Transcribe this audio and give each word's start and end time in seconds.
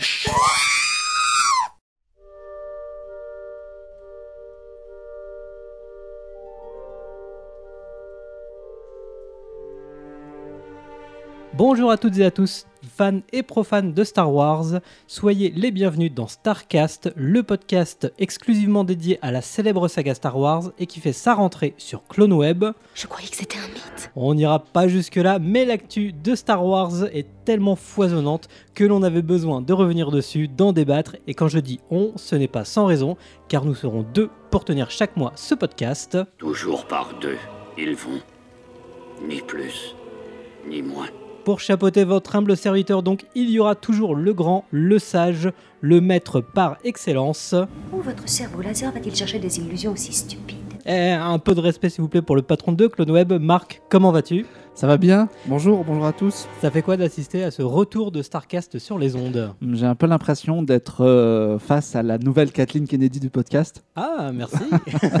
Shhh! 0.00 0.76
Bonjour 11.62 11.90
à 11.90 11.98
toutes 11.98 12.16
et 12.16 12.24
à 12.24 12.30
tous, 12.30 12.64
fans 12.96 13.20
et 13.34 13.42
profanes 13.42 13.92
de 13.92 14.02
Star 14.02 14.32
Wars. 14.32 14.80
Soyez 15.06 15.52
les 15.54 15.70
bienvenus 15.70 16.10
dans 16.10 16.26
Starcast, 16.26 17.12
le 17.16 17.42
podcast 17.42 18.10
exclusivement 18.18 18.82
dédié 18.82 19.18
à 19.20 19.30
la 19.30 19.42
célèbre 19.42 19.86
saga 19.86 20.14
Star 20.14 20.38
Wars 20.38 20.72
et 20.78 20.86
qui 20.86 21.00
fait 21.00 21.12
sa 21.12 21.34
rentrée 21.34 21.74
sur 21.76 22.02
CloneWeb. 22.08 22.64
Je 22.94 23.06
croyais 23.06 23.28
que 23.28 23.36
c'était 23.36 23.58
un 23.58 23.68
mythe. 23.68 24.10
On 24.16 24.32
n'ira 24.32 24.58
pas 24.58 24.88
jusque-là, 24.88 25.38
mais 25.38 25.66
l'actu 25.66 26.14
de 26.14 26.34
Star 26.34 26.64
Wars 26.64 27.04
est 27.12 27.26
tellement 27.44 27.76
foisonnante 27.76 28.48
que 28.74 28.84
l'on 28.84 29.02
avait 29.02 29.20
besoin 29.20 29.60
de 29.60 29.74
revenir 29.74 30.10
dessus, 30.10 30.48
d'en 30.48 30.72
débattre. 30.72 31.16
Et 31.26 31.34
quand 31.34 31.48
je 31.48 31.58
dis 31.58 31.78
on, 31.90 32.12
ce 32.16 32.36
n'est 32.36 32.48
pas 32.48 32.64
sans 32.64 32.86
raison, 32.86 33.18
car 33.48 33.66
nous 33.66 33.74
serons 33.74 34.02
deux 34.14 34.30
pour 34.50 34.64
tenir 34.64 34.90
chaque 34.90 35.14
mois 35.18 35.32
ce 35.36 35.54
podcast. 35.54 36.16
Toujours 36.38 36.86
par 36.86 37.18
deux, 37.20 37.36
ils 37.76 37.94
vont. 37.94 38.22
Ni 39.28 39.42
plus, 39.42 39.94
ni 40.66 40.80
moins. 40.80 41.08
Pour 41.44 41.60
chapeauter 41.60 42.04
votre 42.04 42.36
humble 42.36 42.56
serviteur, 42.56 43.02
donc, 43.02 43.24
il 43.34 43.48
y 43.50 43.58
aura 43.58 43.74
toujours 43.74 44.14
le 44.14 44.34
grand, 44.34 44.66
le 44.70 44.98
sage, 44.98 45.50
le 45.80 46.00
maître 46.00 46.40
par 46.40 46.76
excellence. 46.84 47.54
Où 47.92 48.00
votre 48.02 48.28
cerveau 48.28 48.60
laser 48.60 48.92
va-t-il 48.92 49.14
chercher 49.14 49.38
des 49.38 49.58
illusions 49.58 49.92
aussi 49.92 50.12
stupides? 50.12 50.56
Eh, 50.86 51.10
un 51.10 51.38
peu 51.38 51.54
de 51.54 51.60
respect, 51.60 51.88
s'il 51.88 52.02
vous 52.02 52.08
plaît, 52.08 52.22
pour 52.22 52.36
le 52.36 52.42
patron 52.42 52.72
de 52.72 52.86
CloneWeb. 52.86 53.32
Marc, 53.40 53.80
comment 53.88 54.12
vas-tu? 54.12 54.44
Ça 54.80 54.86
va 54.86 54.96
bien 54.96 55.28
Bonjour, 55.44 55.84
bonjour 55.84 56.06
à 56.06 56.12
tous. 56.14 56.48
Ça 56.62 56.70
fait 56.70 56.80
quoi 56.80 56.96
d'assister 56.96 57.44
à 57.44 57.50
ce 57.50 57.60
retour 57.60 58.10
de 58.10 58.22
Starcast 58.22 58.78
sur 58.78 58.98
les 58.98 59.14
ondes 59.14 59.52
J'ai 59.72 59.84
un 59.84 59.94
peu 59.94 60.06
l'impression 60.06 60.62
d'être 60.62 61.04
euh, 61.04 61.58
face 61.58 61.94
à 61.96 62.02
la 62.02 62.16
nouvelle 62.16 62.50
Kathleen 62.50 62.86
Kennedy 62.86 63.20
du 63.20 63.28
podcast. 63.28 63.84
Ah, 63.94 64.30
merci. 64.32 64.56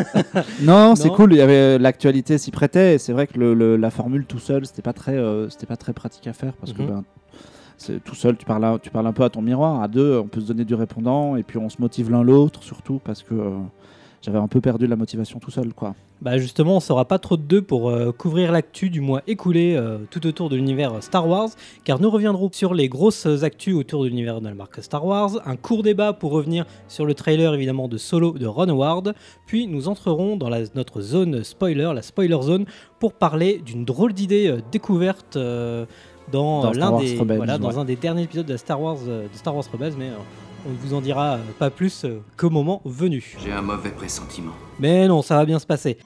Non, 0.62 0.94
c'est 0.96 1.10
cool, 1.10 1.34
il 1.34 1.36
y 1.36 1.42
avait 1.42 1.78
l'actualité 1.78 2.38
s'y 2.38 2.50
prêtait 2.50 2.96
c'est 2.96 3.12
vrai 3.12 3.26
que 3.26 3.38
le- 3.38 3.52
le- 3.52 3.76
la 3.76 3.90
formule 3.90 4.24
tout 4.24 4.38
seul, 4.38 4.64
c'était 4.64 4.80
pas 4.80 4.94
très 4.94 5.16
euh, 5.16 5.50
c'était 5.50 5.66
pas 5.66 5.76
très 5.76 5.92
pratique 5.92 6.26
à 6.26 6.32
faire 6.32 6.54
parce 6.54 6.72
que 6.72 6.80
Mhm. 6.80 6.88
ben, 6.88 8.00
tout 8.04 8.14
seul, 8.14 8.36
tu 8.38 8.46
parles, 8.46 8.64
à- 8.64 8.78
tu 8.80 8.88
parles 8.90 9.06
un 9.08 9.12
peu 9.12 9.24
à 9.24 9.28
ton 9.30 9.42
miroir. 9.42 9.82
À 9.82 9.88
deux, 9.88 10.18
on 10.18 10.26
peut 10.28 10.40
se 10.40 10.46
donner 10.46 10.64
du 10.64 10.74
répondant 10.74 11.36
et 11.36 11.42
puis 11.42 11.58
on 11.58 11.68
se 11.68 11.76
motive 11.80 12.10
l'un 12.10 12.22
l'autre 12.22 12.62
surtout 12.62 12.98
parce 13.04 13.22
que 13.22 13.34
euh, 13.34 13.58
j'avais 14.22 14.38
un 14.38 14.48
peu 14.48 14.60
perdu 14.60 14.86
la 14.86 14.96
motivation 14.96 15.38
tout 15.38 15.50
seul 15.50 15.72
quoi. 15.74 15.94
Bah 16.22 16.36
justement, 16.36 16.76
on 16.76 16.80
sera 16.80 17.06
pas 17.06 17.18
trop 17.18 17.38
de 17.38 17.42
deux 17.42 17.62
pour 17.62 17.88
euh, 17.88 18.12
couvrir 18.12 18.52
l'actu 18.52 18.90
du 18.90 19.00
mois 19.00 19.22
écoulé 19.26 19.74
euh, 19.74 19.96
tout 20.10 20.26
autour 20.26 20.50
de 20.50 20.56
l'univers 20.56 21.02
Star 21.02 21.26
Wars, 21.26 21.48
car 21.84 21.98
nous 21.98 22.10
reviendrons 22.10 22.50
sur 22.52 22.74
les 22.74 22.90
grosses 22.90 23.24
actus 23.42 23.74
autour 23.74 24.02
de 24.04 24.08
l'univers 24.08 24.42
de 24.42 24.48
la 24.48 24.54
marque 24.54 24.82
Star 24.82 25.06
Wars, 25.06 25.30
un 25.46 25.56
court 25.56 25.82
débat 25.82 26.12
pour 26.12 26.32
revenir 26.32 26.66
sur 26.88 27.06
le 27.06 27.14
trailer 27.14 27.54
évidemment 27.54 27.88
de 27.88 27.96
Solo 27.96 28.32
de 28.32 28.46
Ron 28.46 28.68
Howard, 28.68 29.14
puis 29.46 29.66
nous 29.66 29.88
entrerons 29.88 30.36
dans 30.36 30.50
la- 30.50 30.64
notre 30.74 31.00
zone 31.00 31.42
spoiler, 31.42 31.90
la 31.94 32.02
spoiler 32.02 32.42
zone, 32.42 32.66
pour 32.98 33.14
parler 33.14 33.62
d'une 33.64 33.86
drôle 33.86 34.12
d'idée 34.12 34.48
euh, 34.48 34.58
découverte 34.70 35.36
euh, 35.36 35.86
dans, 36.30 36.66
euh, 36.66 36.72
l'un 36.74 36.98
des 36.98 37.16
Rebels, 37.18 37.38
voilà, 37.38 37.56
dans 37.56 37.68
ouais. 37.70 37.78
un 37.78 37.84
des 37.86 37.96
derniers 37.96 38.24
épisodes 38.24 38.44
de 38.44 38.58
Star 38.58 38.78
Wars 38.82 38.98
euh, 39.08 39.22
de 39.22 39.36
Star 39.38 39.54
Wars 39.56 39.64
Rebels, 39.72 39.94
mais 39.98 40.08
euh, 40.08 40.16
on 40.66 40.70
ne 40.70 40.76
vous 40.76 40.94
en 40.94 41.00
dira 41.00 41.38
pas 41.58 41.70
plus 41.70 42.04
euh, 42.04 42.20
qu'au 42.36 42.50
moment 42.50 42.82
venu. 42.84 43.36
J'ai 43.42 43.52
un 43.52 43.62
mauvais 43.62 43.90
pressentiment. 43.90 44.52
Mais 44.78 45.08
non, 45.08 45.22
ça 45.22 45.36
va 45.36 45.44
bien 45.44 45.58
se 45.58 45.66
passer. 45.66 45.98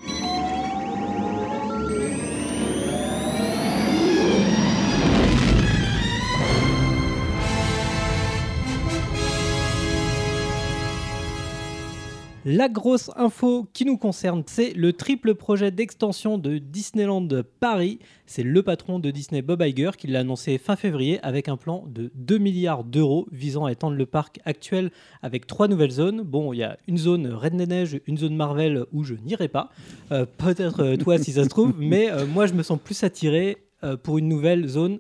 La 12.47 12.69
grosse 12.69 13.11
info 13.17 13.67
qui 13.73 13.87
nous 13.87 13.97
concerne, 13.97 14.43
c'est 14.47 14.75
le 14.75 14.93
triple 14.93 15.35
projet 15.35 15.71
d'extension 15.71 16.37
de 16.37 16.59
Disneyland 16.59 17.27
Paris. 17.59 18.01
C'est 18.27 18.43
le 18.43 18.63
patron 18.63 18.99
de 18.99 19.11
Disney, 19.11 19.41
Bob 19.41 19.63
Iger, 19.63 19.93
qui 19.97 20.09
l'a 20.09 20.21
annoncé 20.21 20.59
fin 20.59 20.77
février 20.77 21.19
avec 21.23 21.49
un 21.49 21.57
plan 21.57 21.85
de 21.87 22.11
2 22.15 22.37
milliards 22.37 22.85
d'euros 22.85 23.27
visant 23.33 23.65
à 23.65 23.73
étendre 23.73 23.97
le 23.97 24.05
parc 24.05 24.41
actuel 24.45 24.91
avec 25.23 25.47
trois 25.47 25.69
nouvelles 25.69 25.93
zones. 25.93 26.21
Bon, 26.21 26.53
il 26.53 26.59
y 26.59 26.65
a 26.65 26.77
une 26.87 26.99
zone 26.99 27.29
Reine 27.29 27.57
des 27.57 27.67
Neiges, 27.67 27.99
une 28.07 28.19
zone 28.19 28.37
Marvel 28.37 28.85
où 28.93 29.05
je 29.05 29.15
n'irai 29.15 29.49
pas. 29.49 29.71
Euh, 30.13 30.27
Peut-être 30.37 30.81
euh, 30.81 30.97
toi 30.99 31.17
si 31.17 31.33
ça 31.33 31.45
se 31.45 31.49
trouve, 31.49 31.73
mais 31.79 32.11
euh, 32.11 32.27
moi 32.27 32.45
je 32.45 32.53
me 32.53 32.63
sens 32.63 32.79
plus 32.79 33.05
attiré 33.05 33.57
pour 34.03 34.17
une 34.17 34.29
nouvelle 34.29 34.67
zone 34.67 34.99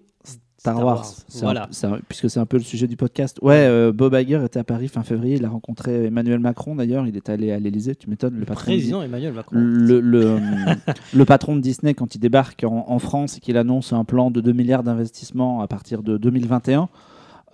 Star, 0.73 0.83
Wars, 0.83 1.05
un- 1.05 1.39
Voilà. 1.43 1.69
c'est 1.73 1.87
un- 1.87 1.99
puisque 2.09 2.31
c'est 2.31 2.41
un 2.41 2.47
peu 2.47 2.57
le 2.57 2.63
sujet 2.63 2.87
du 2.87 2.97
podcast. 2.97 3.39
Ouais, 3.43 3.67
euh, 3.69 3.93
Bob 3.93 4.15
Iger 4.15 4.41
était 4.47 4.59
à 4.59 4.65
Paris 4.65 4.89
fin 4.89 5.03
février, 5.03 5.37
il 5.37 5.45
a 5.45 5.51
rencontré 5.51 6.07
Emmanuel 6.07 6.39
Macron 6.39 6.75
d'ailleurs, 6.75 7.07
il 7.07 7.15
est 7.19 7.29
allé 7.29 7.53
à 7.53 7.59
l'Elysée, 7.59 7.95
tu 7.95 8.09
m'étonnes, 8.09 8.37
le 8.39 8.47
patron. 8.47 8.63
de- 8.73 8.77
Président 8.77 9.03
Emmanuel 9.03 9.35
Macron. 9.35 9.57
le, 9.59 10.01
le, 10.01 10.25
euh, 10.25 10.39
le 11.15 11.25
patron 11.27 11.55
de 11.57 11.61
Disney, 11.61 11.93
quand 11.93 12.15
il 12.15 12.19
débarque 12.19 12.65
en, 12.65 12.87
en 12.89 12.99
France 12.99 13.37
et 13.37 13.41
qu'il 13.41 13.59
annonce 13.59 13.93
un 13.93 14.05
plan 14.05 14.31
de 14.31 14.41
2 14.41 14.53
milliards 14.53 14.83
d'investissements 14.83 15.61
à 15.61 15.67
partir 15.69 16.03
de 16.03 16.17
2021, 16.17 16.89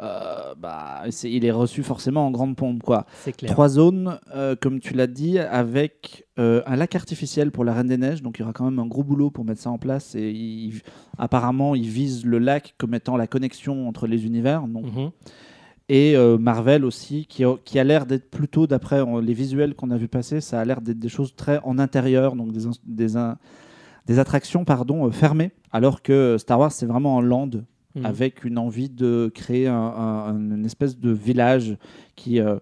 euh, 0.02 0.54
bah, 0.58 1.02
il 1.24 1.44
est 1.44 1.50
reçu 1.50 1.82
forcément 1.82 2.26
en 2.26 2.30
grande 2.30 2.56
pompe. 2.56 2.82
Quoi. 2.82 3.04
Clair. 3.36 3.50
Trois 3.52 3.68
zones, 3.68 4.18
euh, 4.34 4.56
comme 4.58 4.80
tu 4.80 4.94
l'as 4.94 5.06
dit, 5.06 5.38
avec 5.38 6.26
euh, 6.38 6.62
un 6.66 6.76
lac 6.76 6.94
artificiel 6.94 7.50
pour 7.50 7.64
la 7.64 7.74
Reine 7.74 7.88
des 7.88 7.98
Neiges. 7.98 8.22
Donc 8.22 8.38
il 8.38 8.40
y 8.40 8.42
aura 8.44 8.52
quand 8.52 8.64
même 8.64 8.78
un 8.78 8.86
gros 8.86 9.04
boulot 9.04 9.30
pour 9.30 9.44
mettre 9.44 9.60
ça 9.60 9.70
en 9.70 9.78
place. 9.78 10.14
Et 10.14 10.30
il- 10.30 10.80
apparemment, 11.18 11.74
ils 11.74 11.88
visent 11.88 12.24
le 12.24 12.38
lac 12.38 12.74
comme 12.78 12.94
étant 12.94 13.16
la 13.16 13.26
connexion 13.26 13.86
entre 13.88 14.06
les 14.06 14.24
univers. 14.24 14.62
Donc, 14.66 14.86
Mhm. 14.86 15.10
et 15.90 16.16
Marvel 16.38 16.84
aussi, 16.84 17.26
qui 17.26 17.44
a, 17.44 17.56
qui 17.64 17.78
a 17.78 17.84
l'air 17.84 18.06
d'être 18.06 18.30
plutôt, 18.30 18.66
d'après 18.66 19.02
les 19.22 19.34
visuels 19.34 19.74
qu'on 19.74 19.90
a 19.90 19.96
vu 19.96 20.08
passer, 20.08 20.40
ça 20.40 20.60
a 20.60 20.64
l'air 20.64 20.80
d'être 20.80 20.98
des 21.00 21.08
choses 21.08 21.34
très 21.34 21.58
en 21.64 21.78
intérieur, 21.78 22.36
donc 22.36 22.52
des, 22.52 22.66
des, 24.06 24.18
attractions 24.18 24.64
pardon, 24.64 25.10
fermées, 25.10 25.50
alors 25.72 26.00
que 26.02 26.36
Star 26.38 26.58
Wars, 26.58 26.72
c'est 26.72 26.86
vraiment 26.86 27.16
en 27.16 27.20
land, 27.20 27.50
Mhm. 27.94 28.06
avec 28.06 28.44
une 28.44 28.58
envie 28.58 28.88
de 28.88 29.30
créer 29.34 29.66
un- 29.66 29.74
un- 29.74 30.38
une 30.38 30.64
espèce 30.64 30.98
de 30.98 31.10
village 31.10 31.76
qui... 32.16 32.40
euh, 32.40 32.56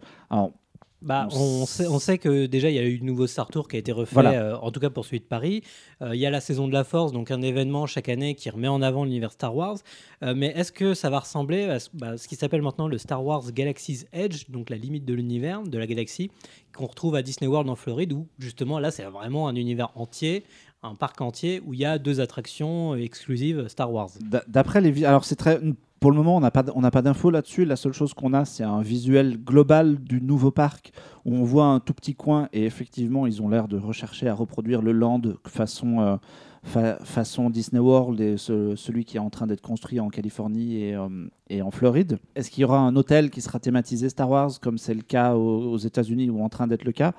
Bah, 1.01 1.29
On 1.33 1.65
sait, 1.65 1.87
on 1.87 1.99
sait 2.01 2.19
que 2.19 2.47
déjà 2.47 2.71
il 2.71 2.75
y 2.75 2.79
a 2.79 2.83
eu 2.83 2.97
le 2.99 3.05
nouveau 3.05 3.27
Star 3.29 3.47
Tour 3.49 3.69
qui 3.69 3.77
a 3.77 3.79
été 3.79 3.93
refait, 3.93 4.15
Voilà. 4.15 4.33
euh, 4.33 4.57
en 4.57 4.73
tout 4.73 4.81
cas 4.81 4.91
pour 4.91 5.05
celui 5.05 5.21
de 5.21 5.25
Paris. 5.25 5.63
Euh, 6.03 6.15
il 6.15 6.21
y 6.21 6.27
a 6.27 6.31
la 6.31 6.41
saison 6.41 6.67
de 6.67 6.73
la 6.73 6.83
Force, 6.83 7.13
donc 7.13 7.31
un 7.31 7.41
événement 7.41 7.87
chaque 7.87 8.09
année 8.09 8.35
qui 8.35 8.51
remet 8.51 8.67
en 8.69 8.83
avant 8.83 9.05
l'univers 9.05 9.31
Star 9.31 9.55
Wars. 9.55 9.77
Euh, 10.25 10.35
mais 10.37 10.49
est-ce 10.57 10.73
que 10.73 10.95
ça 10.95 11.09
va 11.09 11.21
ressembler 11.21 11.65
à 11.65 11.79
ce, 11.79 11.89
bah, 11.95 12.17
ce 12.19 12.27
qui 12.27 12.35
s'appelle 12.35 12.63
maintenant 12.63 12.89
le 12.89 12.99
Star 12.99 13.25
Wars 13.25 13.45
Galaxy's 13.53 14.07
Edge, 14.13 14.47
donc 14.49 14.71
la 14.71 14.77
limite 14.77 15.05
de 15.05 15.15
l'univers, 15.15 15.63
de 15.63 15.79
la 15.79 15.87
galaxie, 15.87 16.31
qu'on 16.77 16.87
retrouve 16.87 17.15
à 17.15 17.23
Disney 17.23 17.47
World 17.49 17.69
en 17.71 17.77
Floride, 17.77 18.13
où 18.13 18.27
justement 18.41 18.79
là 18.81 18.91
c'est 18.91 19.05
vraiment 19.05 19.47
un 19.47 19.55
univers 19.55 19.91
entier, 19.95 20.43
un 20.83 20.95
parc 20.97 21.21
entier 21.21 21.61
où 21.65 21.75
il 21.75 21.81
y 21.81 21.85
a 21.85 21.99
deux 21.99 22.21
attractions 22.21 22.95
exclusives 22.97 23.69
Star 23.69 23.93
Wars? 23.93 24.11
d'a- 24.21 24.45
d'après 24.49 24.81
les... 24.81 25.05
Alors 25.05 25.25
c'est 25.25 25.37
très... 25.37 25.61
Pour 26.01 26.13
le 26.13 26.17
moment, 26.17 26.37
on 26.37 26.41
n'a 26.41 26.51
pas, 26.53 27.03
d'infos 27.03 27.31
là-dessus. 27.31 27.65
La 27.65 27.75
seule 27.77 27.93
chose 27.93 28.15
qu'on 28.15 28.33
a, 28.33 28.45
c'est 28.45 28.63
un 28.63 28.81
visuel 28.83 29.37
global 29.43 29.99
du 29.99 30.21
nouveau 30.21 30.53
parc 30.53 30.93
où 31.25 31.35
on 31.35 31.43
voit 31.43 31.67
un 31.67 31.81
tout 31.81 31.93
petit 31.95 32.15
coin 32.15 32.49
et 32.53 32.65
effectivement, 32.65 33.27
ils 33.27 33.43
ont 33.43 33.49
l'air 33.49 33.67
de 33.67 33.77
rechercher 33.79 34.29
à 34.29 34.35
reproduire 34.35 34.81
le 34.81 34.93
land 34.93 35.21
façon, 35.47 36.01
euh, 36.01 36.17
fa- 36.63 36.99
façon 37.05 37.51
Disney 37.51 37.81
World 37.81 38.21
et 38.21 38.37
ce- 38.37 38.77
celui 38.77 39.05
qui 39.05 39.17
est 39.17 39.21
en 39.21 39.31
train 39.31 39.49
d'être 39.49 39.61
construit 39.61 39.99
en 39.99 40.09
Californie 40.09 40.83
et, 40.85 40.95
euh, 40.95 41.09
et 41.51 41.63
en 41.63 41.73
Floride. 41.73 42.19
Est-ce 42.37 42.51
qu'il 42.51 42.61
y 42.63 42.65
aura 42.65 42.79
un 42.79 42.95
hôtel 42.95 43.31
qui 43.31 43.41
sera 43.41 43.59
thématisé 43.59 44.09
Star 44.09 44.31
Wars 44.31 44.53
comme 44.61 44.79
c'est 44.79 44.95
le 44.95 45.03
cas 45.03 45.35
aux, 45.35 45.73
aux 45.73 45.79
États-Unis 45.79 46.31
ou 46.31 46.43
en 46.45 46.49
train 46.49 46.69
d'être 46.69 46.85
le 46.85 46.93
cas? 46.93 47.13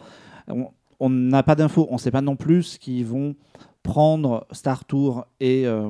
On- 0.47 0.67
On 1.01 1.09
n'a 1.09 1.43
pas 1.43 1.55
d'infos. 1.55 1.87
On 1.91 1.93
ne 1.93 1.97
sait 1.99 2.11
pas 2.11 2.19
non 2.21 2.35
plus 2.35 2.63
ce 2.63 2.77
qu'ils 2.79 3.05
vont 3.05 3.33
prendre 3.89 4.45
Star 4.51 4.85
Tour 4.85 5.25
et 5.39 5.65
euh, 5.65 5.89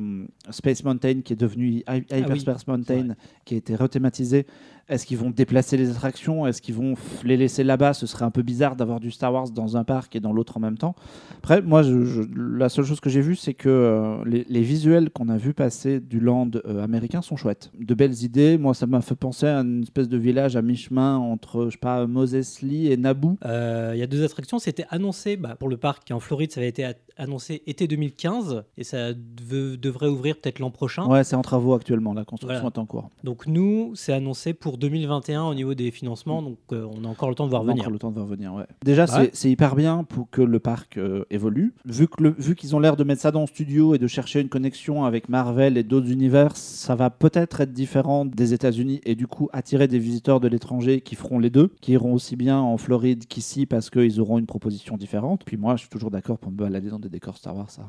Space 0.52 0.86
Mountain 0.86 1.20
qui 1.22 1.34
est 1.34 1.36
devenu 1.36 1.84
Hy- 1.86 2.06
Hyperspace 2.10 2.66
Mountain 2.66 3.16
qui 3.44 3.56
a 3.56 3.58
été 3.58 3.76
rethématisé. 3.76 4.46
Est-ce 4.88 5.06
qu'ils 5.06 5.18
vont 5.20 5.30
déplacer 5.30 5.78
les 5.78 5.92
attractions? 5.92 6.48
Est-ce 6.48 6.64
qu'ils 6.64 6.74
vont 6.74 6.96
les 7.24 7.38
laisser 7.38 7.64
là-bas? 7.64 7.94
Ce 7.94 8.08
serait 8.08 8.26
un 8.26 8.32
peu 8.32 8.42
bizarre 8.42 8.76
d'avoir 8.76 9.00
du 9.00 9.12
Star 9.12 9.32
Wars 9.32 9.52
dans 9.52 9.78
un 9.78 9.84
parc 9.84 10.16
et 10.16 10.20
dans 10.20 10.34
l'autre 10.34 10.58
en 10.58 10.60
même 10.60 10.80
temps. 10.80 10.96
Après, 11.38 11.62
moi, 11.62 11.84
je- 11.84 12.06
je- 12.06 12.22
la 12.58 12.70
seule 12.70 12.86
chose 12.86 13.00
que 13.00 13.10
j'ai 13.10 13.22
vue, 13.22 13.36
c'est 13.36 13.54
que 13.54 13.70
euh, 13.70 14.24
les, 14.26 14.46
les 14.50 14.62
visuels 14.64 15.12
qu'on 15.12 15.30
a 15.30 15.38
vu 15.38 15.54
passer 15.54 16.00
du 16.00 16.20
land 16.20 16.50
euh, 16.66 16.84
américain 16.84 17.22
sont 17.22 17.36
chouettes. 17.36 17.70
De 17.80 17.94
belles 17.94 18.24
idées. 18.24 18.58
Moi, 18.58 18.74
ça 18.74 18.88
m'a 18.88 19.02
fait 19.02 19.14
penser 19.16 19.46
à 19.46 19.60
une 19.60 19.84
espèce 19.84 20.10
de 20.10 20.18
village 20.18 20.56
à 20.56 20.64
mi-chemin 20.64 21.18
entre, 21.18 21.66
je 21.66 21.72
sais 21.72 21.78
pas, 21.78 22.08
Moses 22.08 22.62
Lee 22.64 22.92
et 22.92 22.98
Naboo. 22.98 23.38
Il 23.44 23.98
y 24.00 24.02
a 24.02 24.08
deux 24.08 24.24
attractions. 24.24 24.58
C'était 24.58 24.86
annoncé 24.90 25.38
bah, 25.38 25.56
pour 25.60 25.70
le 25.70 25.78
parc 25.78 26.06
qui 26.06 26.14
est 26.14 26.16
en 26.16 26.20
Floride, 26.20 26.52
ça 26.52 26.62
avait 26.62 26.70
été 26.70 26.84
annoncé 27.20 27.62
été 27.68 27.88
2015 27.88 28.64
et 28.78 28.84
ça 28.84 29.14
dev- 29.14 29.78
devrait 29.78 30.08
ouvrir 30.08 30.36
peut-être 30.40 30.60
l'an 30.60 30.72
prochain. 30.72 31.06
Ouais, 31.08 31.24
c'est 31.24 31.36
en 31.36 31.42
travaux 31.42 31.74
actuellement. 31.74 32.14
La 32.14 32.26
construction 32.26 32.60
Voilà. 32.62 32.74
est 32.76 32.80
en 32.80 32.86
cours. 32.86 33.10
Donc 33.24 33.46
nous, 33.46 33.92
c'est 33.96 34.14
annoncé 34.14 34.54
pour 34.54 34.78
2021 34.78 35.44
au 35.44 35.54
niveau 35.54 35.74
des 35.74 35.92
financements, 35.92 36.42
donc 36.42 36.58
euh, 36.72 36.88
on 36.96 37.04
a 37.06 37.08
encore 37.08 37.30
le 37.30 37.36
temps 37.36 37.46
de 37.46 37.50
voir 37.52 37.64
On 37.64 37.68
a 37.68 37.72
venir. 37.72 37.84
encore 37.84 37.94
le 37.94 38.00
temps 38.00 38.10
de 38.10 38.16
voir 38.16 38.26
venir. 38.26 38.54
Ouais. 38.54 38.66
Déjà, 38.84 39.06
Ouais. 39.06 39.30
c'est- 39.34 39.50
hyper 39.50 39.76
bien 39.76 40.04
pour 40.04 40.30
que 40.30 40.42
le 40.42 40.60
parc 40.60 40.98
euh, 40.98 41.26
évolue. 41.30 41.74
Vu 41.86 42.08
qu'ils 42.56 42.76
ont 42.76 42.80
l'air 42.80 42.96
de 42.96 43.04
mettre 43.04 43.22
ça 43.22 43.32
dans 43.32 43.42
le 43.42 43.48
studio 43.48 43.94
et 43.96 43.98
de 43.98 44.08
chercher 44.08 44.40
une 44.42 44.50
connexion 44.50 45.04
avec 45.06 45.28
Marvel 45.30 45.78
et 45.78 45.84
d'autres 45.84 46.12
univers, 46.12 46.56
ça 46.56 46.96
va 46.96 47.10
peut-être 47.10 47.62
être 47.62 47.72
différent 47.72 48.26
des 48.26 48.54
États-Unis 48.54 49.02
et 49.06 49.16
du 49.16 49.28
coup 49.28 49.50
attirer 49.54 49.88
des 49.88 50.00
visiteurs 50.00 50.40
de 50.40 50.48
l'étranger 50.48 51.02
qui 51.02 51.16
feront 51.16 51.40
les 51.40 51.50
deux, 51.50 51.70
qui 51.82 51.94
iront 51.94 52.14
aussi 52.14 52.36
bien 52.36 52.60
en 52.60 52.78
Floride 52.78 53.26
qu'ici 53.28 53.66
parce 53.66 53.90
qu'ils 53.90 54.20
auront 54.22 54.38
une 54.38 54.46
proposition 54.46 54.98
différente. 54.98 55.42
Puis 55.46 55.58
moi, 55.58 55.76
je 55.76 55.82
suis 55.82 55.90
toujours 55.90 56.12
d'accord 56.12 56.38
pour 56.38 56.52
me 56.52 56.58
balader 56.58 56.90
dans 56.90 57.00
des 57.00 57.09
décors 57.10 57.38
Star 57.38 57.56
Wars. 57.56 57.70
Ça. 57.70 57.84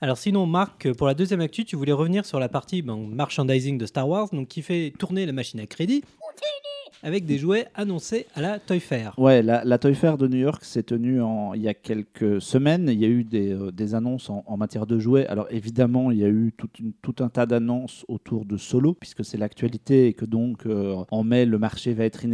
Alors 0.00 0.18
sinon, 0.18 0.46
Marc, 0.46 0.92
pour 0.94 1.06
la 1.06 1.14
deuxième 1.14 1.40
actu, 1.40 1.64
tu 1.64 1.76
voulais 1.76 1.92
revenir 1.92 2.24
sur 2.24 2.40
la 2.40 2.48
partie 2.48 2.82
ben, 2.82 2.96
merchandising 2.96 3.78
de 3.78 3.86
Star 3.86 4.08
Wars, 4.08 4.28
donc 4.32 4.48
qui 4.48 4.62
fait 4.62 4.92
tourner 4.98 5.26
la 5.26 5.32
machine 5.32 5.60
à 5.60 5.66
crédit 5.66 6.02
avec 7.02 7.26
des 7.26 7.36
jouets 7.36 7.66
annoncés 7.74 8.26
à 8.34 8.40
la 8.40 8.58
Toy 8.58 8.78
Fair. 8.78 9.14
Ouais, 9.18 9.42
la, 9.42 9.78
Toy 9.78 9.94
Fair 9.94 10.16
de 10.16 10.28
New 10.28 10.38
York 10.38 10.64
s'est 10.64 10.84
tenue 10.84 11.20
en- 11.20 11.52
il 11.54 11.62
y 11.62 11.68
a 11.68 11.74
quelques 11.74 12.40
semaines. 12.40 12.88
Il 12.88 13.00
y 13.00 13.04
a 13.04 13.08
eu 13.08 13.24
des, 13.24 13.52
euh, 13.52 13.72
des 13.72 13.94
annonces 13.94 14.30
en, 14.30 14.56
matière 14.56 14.86
de 14.86 14.98
jouets. 14.98 15.26
Alors 15.26 15.46
évidemment, 15.50 16.12
il 16.12 16.18
y 16.18 16.24
a 16.24 16.28
eu 16.28 16.54
tout 17.02 17.14
un 17.18 17.28
tas 17.28 17.46
d'annonces 17.46 18.04
autour 18.06 18.44
de 18.44 18.56
Solo, 18.56 18.94
puisque 18.94 19.24
c'est 19.24 19.38
l'actualité 19.38 20.06
et 20.06 20.12
que 20.12 20.24
donc 20.24 20.66
euh, 20.66 20.94
en 21.10 21.24
mai, 21.24 21.44
le 21.46 21.58
marché 21.58 21.92
va 21.94 22.04
être 22.04 22.24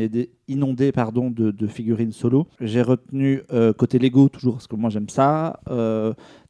inondé, 0.48 0.92
pardon, 0.92 1.30
de, 1.30 1.50
de 1.50 1.66
figurines 1.66 2.12
Solo. 2.12 2.46
J'ai 2.60 2.82
retenu 2.82 3.42
euh, 3.52 3.72
côté 3.72 3.98
Lego, 3.98 4.28
toujours 4.28 4.54
parce 4.54 4.66
que 4.66 4.76
moi 4.76 4.90
j'aime 4.90 5.08
ça. 5.08 5.60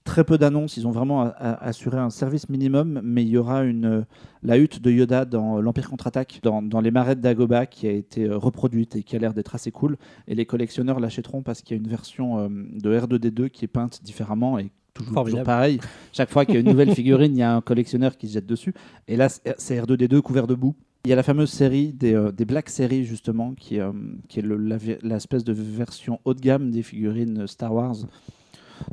Euh, 0.08 0.12
Très 0.12 0.24
peu 0.24 0.38
d'annonces, 0.38 0.76
ils 0.76 0.86
ont 0.86 0.90
vraiment 0.90 1.22
a- 1.22 1.26
a- 1.28 1.64
assuré 1.66 1.98
un 1.98 2.10
service 2.10 2.48
minimum, 2.48 3.00
mais 3.04 3.22
il 3.22 3.28
y 3.28 3.36
aura 3.36 3.64
une, 3.64 4.04
la 4.42 4.56
hutte 4.58 4.80
de 4.80 4.90
Yoda 4.90 5.24
dans 5.24 5.60
l'Empire 5.60 5.88
contre-attaque, 5.90 6.40
dans, 6.42 6.62
dans 6.62 6.80
les 6.80 6.90
marais 6.90 7.14
de 7.16 7.20
Dagobah, 7.20 7.66
qui 7.66 7.86
a 7.86 7.92
été 7.92 8.24
euh, 8.24 8.36
reproduite 8.38 8.96
et 8.96 9.02
qui 9.02 9.16
a 9.16 9.18
l'air 9.18 9.34
d'être 9.34 9.54
assez 9.54 9.70
cool. 9.70 9.96
Et 10.26 10.34
les 10.34 10.46
collectionneurs 10.46 11.00
l'achèteront 11.00 11.42
parce 11.42 11.62
qu'il 11.62 11.76
y 11.76 11.80
a 11.80 11.82
une 11.82 11.88
version 11.88 12.38
euh, 12.38 12.48
de 12.48 12.98
R2D2 12.98 13.50
qui 13.50 13.64
est 13.64 13.68
peinte 13.68 14.00
différemment 14.02 14.58
et 14.58 14.70
toujours, 14.94 15.14
pareil. 15.44 15.78
Chaque 16.12 16.30
fois 16.30 16.44
qu'il 16.44 16.54
y 16.54 16.58
a 16.58 16.60
une 16.60 16.68
nouvelle 16.68 16.92
figurine, 16.94 17.36
il 17.36 17.38
y 17.38 17.42
a 17.42 17.54
un 17.54 17.60
collectionneur 17.60 18.16
qui 18.16 18.26
se 18.28 18.32
jette 18.34 18.46
dessus. 18.46 18.74
Et 19.06 19.16
là, 19.16 19.28
c'est 19.28 19.54
c'est 19.58 19.80
R2D2 19.80 20.20
couvert 20.22 20.46
de 20.46 20.54
boue. 20.54 20.74
Il 21.04 21.10
y 21.10 21.12
a 21.12 21.16
la 21.16 21.22
fameuse 21.22 21.50
série 21.50 21.92
des, 21.92 22.14
euh, 22.14 22.32
des 22.32 22.44
Black 22.44 22.68
Series, 22.68 23.04
justement, 23.04 23.54
qui, 23.54 23.78
euh, 23.78 23.92
qui 24.28 24.40
est 24.40 24.42
la 24.42 24.76
l'espèce 25.02 25.44
de 25.44 25.52
version 25.52 26.18
haut 26.24 26.34
de 26.34 26.40
gamme 26.40 26.70
des 26.72 26.82
figurines 26.82 27.46
Star 27.46 27.72
Wars 27.72 27.94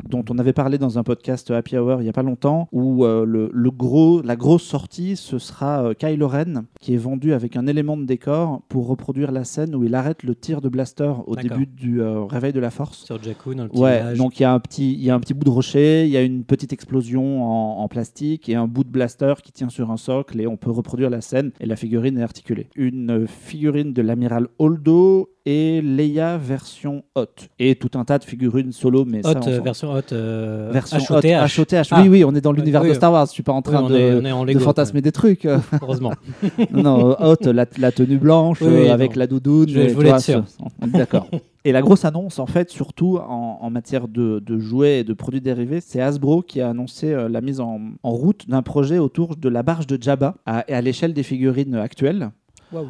dont 0.10 0.24
on 0.30 0.38
avait 0.40 0.54
parlé 0.54 0.78
dans 0.78 0.98
un 1.00 1.04
podcast 1.04 1.52
Happy 1.52 1.78
Hour 1.78 2.02
il 2.02 2.04
n'y 2.04 2.10
a 2.10 2.14
pas 2.14 2.24
longtemps, 2.24 2.68
où 2.72 3.06
euh, 3.06 3.26
le, 3.26 3.50
le 3.54 3.72
gros, 3.72 4.22
la 4.22 4.36
grosse 4.36 4.64
sortie, 4.64 5.16
ce 5.16 5.38
sera 5.40 5.84
euh, 5.84 5.94
Kylo 5.94 6.28
Ren, 6.28 6.64
qui 6.80 6.94
est 6.94 6.98
vendu 6.98 7.34
avec 7.34 7.56
un 7.56 7.68
élément 7.68 7.98
de 7.98 8.06
décor 8.06 8.62
pour 8.70 8.88
reproduire 8.88 9.32
la 9.32 9.44
scène 9.44 9.76
où 9.76 9.84
il 9.84 9.96
arrête 9.96 10.24
le 10.24 10.36
tir 10.36 10.62
de 10.62 10.70
blaster 10.70 11.12
au 11.28 11.36
début 11.36 11.66
du 11.68 12.02
euh, 12.02 12.24
réveil 12.26 12.54
de 12.54 12.60
la 12.60 12.70
force. 12.72 13.06
Sur 13.06 13.22
Jakku, 13.22 13.56
dans 13.56 13.64
le 13.64 13.70
petit 13.70 13.80
Ouais, 13.82 14.00
village. 14.00 14.18
donc 14.18 14.40
il 14.40 14.44
y, 14.44 14.46
a 14.46 14.54
un 14.54 14.60
petit- 14.60 14.94
il 14.94 15.04
y 15.04 15.10
a 15.10 15.16
un 15.16 15.20
petit 15.20 15.34
bout 15.34 15.46
de 15.46 15.50
rocher, 15.50 16.06
il 16.06 16.12
y 16.12 16.18
a 16.18 16.22
une 16.22 16.44
petite 16.44 16.74
explosion 16.74 17.44
en, 17.44 17.80
en 17.84 17.88
plastique 17.88 18.50
et 18.50 18.56
un 18.56 18.68
bout 18.68 18.84
de 18.84 18.90
blaster 18.90 19.34
qui 19.44 19.52
tient 19.52 19.70
sur 19.70 19.92
un 19.92 19.98
socle 19.98 20.40
et 20.42 20.48
on 20.48 20.58
peut 20.58 20.72
reproduire 20.72 21.10
la 21.10 21.22
scène 21.22 21.52
et 21.60 21.66
la 21.66 21.76
figurine 21.76 22.18
est 22.18 22.24
articulée. 22.24 22.68
Une 22.76 23.28
figurine 23.28 23.94
de 23.94 24.02
l'amiral 24.02 24.48
Holdo 24.60 25.30
et 25.48 25.82
Leia 25.82 26.38
version 26.38 27.04
hot. 27.16 27.26
Et 27.60 27.76
tout 27.76 27.92
un 28.00 28.04
tas 28.04 28.18
de 28.18 28.24
figurines 28.24 28.72
solo, 28.72 29.06
mais 29.06 29.22
ça, 29.22 29.32
Hot, 29.32 29.36
on 29.38 29.42
s'en- 29.44 29.64
version 29.75 29.94
hot, 29.94 30.13
euh, 30.13 30.69
version 30.72 30.98
hot, 31.16 31.19
HOTH. 31.19 31.88
Ah. 31.92 32.01
Oui, 32.01 32.10
oui, 32.10 32.24
on 32.24 32.33
est 32.33 32.42
dans 32.42 32.51
l'univers 32.51 32.81
Oui, 32.81 32.89
de. 32.89 32.94
Star 32.94 33.12
Wars. 33.12 33.25
Je 33.27 33.31
suis 33.31 33.44
pas 33.44 33.51
en 33.51 33.62
train 33.62 33.83
Oui, 33.83 33.89
de, 33.92 33.95
est, 33.98 34.13
on 34.16 34.25
est 34.25 34.31
en 34.31 34.44
de 34.44 34.48
Lego. 34.48 34.60
fantasmer 34.62 35.01
des 35.01 35.12
trucs. 35.12 35.45
Heureusement. 35.81 36.13
non, 36.72 36.83
non, 36.83 37.10
euh, 37.19 37.33
hot, 37.33 37.51
la, 37.51 37.66
la 37.77 37.92
tenue 37.92 38.18
blanche 38.18 38.62
Oui, 38.62 38.68
euh, 38.69 38.94
avec 38.94 39.16
non. 39.16 39.19
la 39.19 39.27
doudoune. 39.27 39.69
Je- 39.69 39.89
je 39.89 39.94
voulais 39.94 40.10
être 40.10 40.22
sûr. 40.22 40.44
ça- 40.48 40.63
on 40.81 40.88
est 40.88 40.92
D'accord. 40.92 41.27
Et 41.66 41.72
la 41.72 41.81
grosse 41.81 42.06
annonce, 42.06 42.38
en 42.39 42.45
fait, 42.45 42.69
surtout 42.69 43.18
en, 43.18 43.57
en 43.62 43.69
matière 43.72 44.07
de, 44.07 44.39
de 44.45 44.60
jouets 44.60 45.00
et 45.00 45.04
de 45.04 45.13
produits 45.13 45.42
dérivés, 45.42 45.81
c'est 45.81 46.00
Hasbro 46.00 46.42
qui 46.44 46.62
a 46.62 46.69
annoncé 46.69 47.12
euh, 47.12 47.27
la 47.27 47.42
mise 47.42 47.60
en, 47.60 47.80
en 48.04 48.12
route 48.12 48.48
d'un 48.48 48.62
projet 48.62 49.00
autour 49.00 49.36
de 49.36 49.50
la 49.50 49.63
barge 49.63 49.88
de 49.88 49.98
Jabba 50.01 50.36
à, 50.45 50.60
à 50.60 50.81
l'échelle 50.81 51.13
des 51.13 51.24
figurines 51.24 51.75
actuelles. 51.75 52.30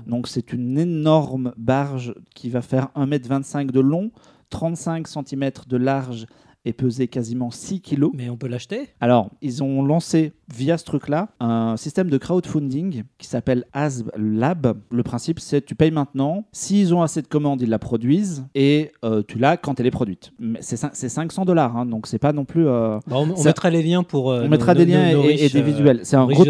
Donc 0.07 0.27
c'est 0.27 0.51
une 0.51 0.79
énorme 0.79 1.53
barge 1.57 2.15
qui 2.33 2.49
va 2.49 2.61
faire 2.63 2.87
1m25 2.97 3.69
de 3.71 3.79
long, 3.79 4.09
35 4.49 5.07
cm 5.07 5.51
de 5.67 5.77
large 5.77 6.25
et 6.65 6.73
peser 6.73 7.07
quasiment 7.07 7.51
6 7.51 7.81
kg. 7.81 8.09
Mais 8.13 8.29
on 8.29 8.37
peut 8.37 8.47
l'acheter? 8.47 8.89
Alors, 8.99 9.31
ils 9.41 9.63
ont 9.63 9.83
lancé 9.83 10.33
via 10.53 10.77
ce 10.77 10.85
truc-là 10.85 11.29
un 11.39 11.75
système 11.77 12.09
de 12.09 12.17
crowdfunding 12.17 13.03
qui 13.17 13.27
s'appelle 13.27 13.65
Asb 13.73 14.09
Lab. 14.17 14.77
Le 14.91 15.03
principe, 15.03 15.39
c'est 15.39 15.65
tu 15.65 15.75
payes 15.75 15.91
maintenant. 15.91 16.45
S'ils 16.51 16.93
ont 16.93 17.01
assez 17.01 17.21
de 17.21 17.27
commandes, 17.27 17.61
ils 17.61 17.69
la 17.69 17.79
produisent 17.79 18.45
et 18.53 18.91
euh, 19.03 19.23
tu 19.27 19.39
l'as 19.39 19.57
quand 19.57 19.79
elle 19.79 19.87
est 19.87 19.91
produite. 19.91 20.31
Mais 20.39 20.59
C'est 20.61 20.75
cin- 20.75 20.91
c'est 20.93 21.09
500 21.09 21.45
dollars, 21.45 21.75
hein, 21.77 21.85
donc 21.85 22.07
c'est 22.07 22.19
pas 22.19 22.33
non 22.33 22.45
plus. 22.45 22.67
euh, 22.67 22.99
Bah, 23.07 23.15
on, 23.17 23.43
mettra 23.43 23.69
les 23.69 23.81
liens 23.83 24.03
pour. 24.03 24.31
euh, 24.31 24.39
on 24.41 24.43
nos- 24.43 24.49
mettra 24.49 24.73
nos- 24.73 24.79
des 24.79 24.85
liens 24.85 25.13
nos- 25.13 25.23
et, 25.23 25.49
des 25.49 25.61
visuels. 25.61 26.01
C'est 26.03 26.15
un 26.15 26.25
gros 26.27 26.43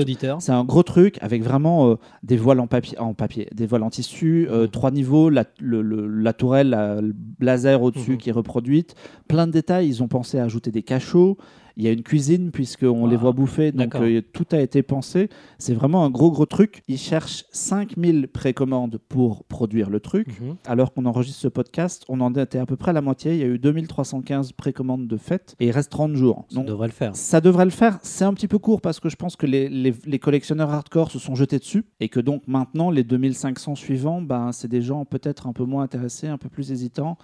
un 0.49 0.63
gros 0.63 0.83
truc 0.83 1.17
avec 1.21 1.43
vraiment 1.43 1.97
des 2.23 2.37
voiles 2.37 2.59
en 2.59 2.67
papier, 2.67 2.97
en 2.99 3.13
papier, 3.13 3.47
des 3.53 3.65
voiles 3.65 3.83
en 3.83 3.89
tissu, 3.89 4.47
Mhm. 4.51 4.67
trois 4.69 4.91
niveaux, 4.91 5.29
la, 5.29 5.45
le- 5.59 5.81
le- 5.81 6.07
la 6.07 6.33
tourelle 6.33 6.69
la- 6.69 7.01
le 7.01 7.13
laser 7.39 7.81
au-dessus 7.81 8.11
Mhm. 8.11 8.17
qui 8.17 8.29
est 8.29 8.33
reproduite, 8.33 8.95
plein 9.27 9.47
de 9.47 9.51
détails. 9.51 9.87
Ils 9.87 10.03
ont 10.03 10.07
pensé 10.07 10.39
à 10.39 10.43
ajouter 10.43 10.71
des 10.71 10.83
cachots. 10.83 11.37
Il 11.77 11.83
y 11.83 11.87
a 11.87 11.91
une 11.91 12.03
cuisine 12.03 12.51
puisqu'on 12.51 13.05
les 13.07 13.15
Ah, 13.15 13.19
voit 13.19 13.31
bouffer, 13.33 13.71
donc 13.71 13.93
euh, 13.95 14.21
tout 14.33 14.45
a 14.51 14.59
été 14.61 14.81
pensé. 14.83 15.29
C'est 15.57 15.73
vraiment 15.73 16.05
un 16.05 16.09
gros 16.09 16.31
gros 16.31 16.45
truc. 16.45 16.83
Ils 16.87 16.97
cherchent 16.97 17.45
5000 17.51 18.27
précommandes 18.29 18.97
pour 19.09 19.43
produire 19.43 19.89
le 19.89 19.99
truc. 19.99 20.27
Mhm. 20.39 20.55
Alors 20.65 20.93
qu'on 20.93 21.05
enregistre 21.05 21.39
ce 21.41 21.47
podcast, 21.47 22.05
on 22.07 22.21
en 22.21 22.33
était 22.35 22.59
à 22.59 22.65
peu 22.65 22.75
près 22.77 22.91
à 22.91 22.93
la 22.93 23.01
moitié. 23.01 23.33
Il 23.33 23.39
y 23.39 23.43
a 23.43 23.47
eu 23.47 23.59
2315 23.59 24.51
précommandes 24.53 25.07
de 25.07 25.17
fait 25.17 25.55
et 25.59 25.67
il 25.67 25.71
reste 25.71 25.91
30 25.91 26.15
jours. 26.15 26.45
Ça 26.49 26.63
devrait 26.63 26.87
le 26.87 26.93
faire. 26.93 27.15
ça 27.15 27.41
devrait 27.41 27.65
le 27.65 27.71
faire. 27.71 27.99
C'est 28.03 28.25
un 28.25 28.33
petit 28.33 28.47
peu 28.47 28.57
court 28.59 28.81
parce 28.81 28.99
que 28.99 29.09
je 29.09 29.15
pense 29.15 29.35
que 29.35 29.45
les, 29.45 29.67
les- 29.69 29.93
les 30.05 30.19
collectionneurs 30.19 30.69
hardcore 30.71 31.11
se 31.11 31.19
sont 31.19 31.35
jetés 31.35 31.59
dessus 31.59 31.83
et 31.99 32.09
que 32.09 32.19
donc 32.19 32.43
maintenant, 32.47 32.89
les 32.89 33.03
2500 33.03 33.75
suivants, 33.75 34.21
ben, 34.21 34.51
c'est 34.51 34.67
des 34.67 34.81
gens 34.81 35.03
peut-être 35.05 35.47
un 35.47 35.53
peu 35.53 35.65
moins 35.65 35.83
intéressés, 35.83 36.27
un 36.27 36.37
peu 36.37 36.49
plus 36.49 36.71
hésitants. 36.71 37.17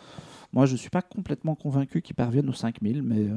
Moi, 0.53 0.65
je 0.65 0.75
suis 0.75 0.89
pas 0.89 1.01
complètement 1.01 1.55
convaincu 1.55 2.01
qu'ils 2.01 2.15
parviennent 2.15 2.49
aux 2.49 2.53
5000, 2.53 3.03
mais 3.03 3.19
euh, 3.19 3.35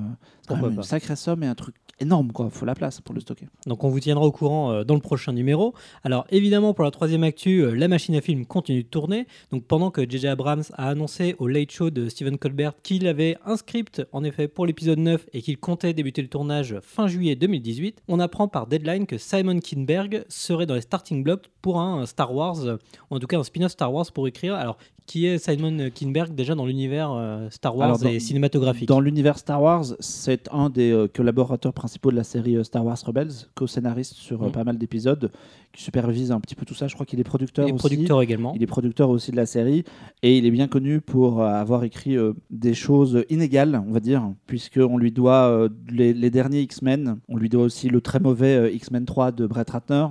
c'est 0.49 0.55
une 0.55 0.83
sacrée 0.83 1.17
somme 1.17 1.43
et 1.43 1.47
un 1.47 1.55
truc 1.55 1.77
énorme. 2.01 2.31
Il 2.39 2.51
faut 2.51 2.67
la 2.67 2.75
place 2.75 3.01
pour 3.01 3.15
le 3.15 3.21
stocker. 3.21 3.47
Donc 3.67 3.85
on 3.85 3.89
vous 3.89 4.01
tiendra 4.01 4.25
au 4.25 4.33
courant 4.33 4.73
euh, 4.73 4.85
dans 4.85 4.95
le 4.95 5.01
prochain 5.01 5.33
numéro. 5.33 5.75
Alors 6.03 6.27
évidemment 6.31 6.75
pour 6.75 6.85
la 6.85 6.91
troisième 6.91 7.25
actu, 7.25 7.63
euh, 7.63 7.75
la 7.75 7.89
machine 7.89 8.15
à 8.17 8.21
film 8.21 8.47
continue 8.47 8.83
de 8.83 8.89
tourner. 8.89 9.27
Donc 9.51 9.65
pendant 9.65 9.91
que 9.91 10.03
JJ 10.03 10.27
Abrams 10.27 10.65
a 10.75 10.89
annoncé 10.89 11.37
au 11.39 11.49
Late 11.49 11.71
Show 11.71 11.91
de 11.91 12.09
Stephen 12.09 12.39
Colbert 12.39 12.75
qu'il 12.83 13.07
avait 13.07 13.37
un 13.45 13.57
script 13.57 14.03
en 14.13 14.25
effet 14.25 14.49
pour 14.49 14.67
l'épisode 14.67 14.99
9 14.99 15.27
et 15.33 15.43
qu'il 15.43 15.59
comptait 15.59 15.93
débuter 15.93 16.23
le 16.23 16.29
tournage 16.29 16.77
fin 16.83 17.07
juillet 17.07 17.37
2018, 17.37 18.03
on 18.09 18.21
apprend 18.21 18.49
par 18.49 18.67
Deadline 18.67 19.07
que 19.07 19.19
Simon 19.19 19.59
Kinberg 19.61 20.25
serait 20.29 20.67
dans 20.67 20.75
les 20.75 20.81
starting 20.81 21.23
blocks 21.23 21.49
pour 21.63 21.81
un 21.81 22.05
Star 22.07 22.35
Wars, 22.35 22.65
euh, 22.65 22.77
ou 23.11 23.17
en 23.17 23.19
tout 23.19 23.27
cas 23.27 23.39
un 23.39 23.45
spin-off 23.45 23.73
Star 23.73 23.93
Wars 23.93 24.11
pour 24.13 24.29
écrire. 24.29 24.55
Alors 24.55 24.79
qui 25.07 25.27
est 25.27 25.39
Simon 25.39 25.91
Kinberg 25.91 26.35
déjà 26.35 26.55
dans 26.55 26.65
l'univers 26.65 27.04
euh, 27.13 27.49
Star 27.51 27.77
Wars 27.77 27.87
Alors, 27.87 27.99
dans- 27.99 28.09
et 28.09 28.19
cinématographique 28.21 28.89
Dans 28.89 29.01
l'univers 29.01 29.39
Star 29.39 29.63
Wars, 29.63 29.85
c'est 30.01 30.49
un 30.53 30.71
des 30.71 30.93
euh, 30.93 31.09
collaborateurs 31.09 31.73
principaux 31.73 32.11
de 32.11 32.17
la 32.17 32.25
série 32.25 32.57
euh, 32.57 32.65
Star 32.65 32.85
Wars 32.85 32.99
Rebels, 33.05 33.31
co-scénariste 33.55 34.15
sur 34.15 34.43
Mhm. 34.43 34.53
pas 34.53 34.65
mal 34.65 34.79
d'épisodes, 34.79 35.31
qui 35.73 35.83
supervise 35.83 36.31
un 36.33 36.41
petit 36.41 36.55
peu 36.55 36.65
tout 36.65 36.75
ça. 36.75 36.87
Je 36.89 36.95
crois 36.95 37.05
qu'il 37.07 37.19
est 37.21 37.25
producteur 37.25 37.67
Il 37.67 37.71
est 37.71 37.73
aussi. 37.75 37.81
producteur 37.81 38.23
également. 38.23 38.53
Il 38.55 38.63
est 38.63 38.67
producteur 38.67 39.11
aussi 39.11 39.31
de 39.31 39.37
la 39.37 39.47
série 39.47 39.85
et 40.23 40.39
il 40.39 40.47
est 40.47 40.51
bien 40.51 40.69
connu 40.69 41.01
pour 41.01 41.43
avoir 41.43 41.85
écrit 41.85 42.17
des 42.51 42.75
choses 42.75 43.25
inégales, 43.29 43.83
on 43.89 43.93
va 43.93 44.01
dire, 44.01 44.23
puisqu'on 44.47 44.99
lui 44.99 45.11
doit 45.11 45.69
les, 45.91 46.13
les 46.15 46.31
derniers 46.31 46.61
X-Men, 46.61 47.19
on 47.29 47.37
lui 47.37 47.49
doit 47.49 47.65
aussi 47.65 47.89
le 47.89 48.01
très 48.01 48.21
mauvais 48.21 48.73
X-Men 48.75 49.05
3 49.05 49.33
de 49.33 49.47
Brett 49.47 49.69
Ratner 49.71 50.07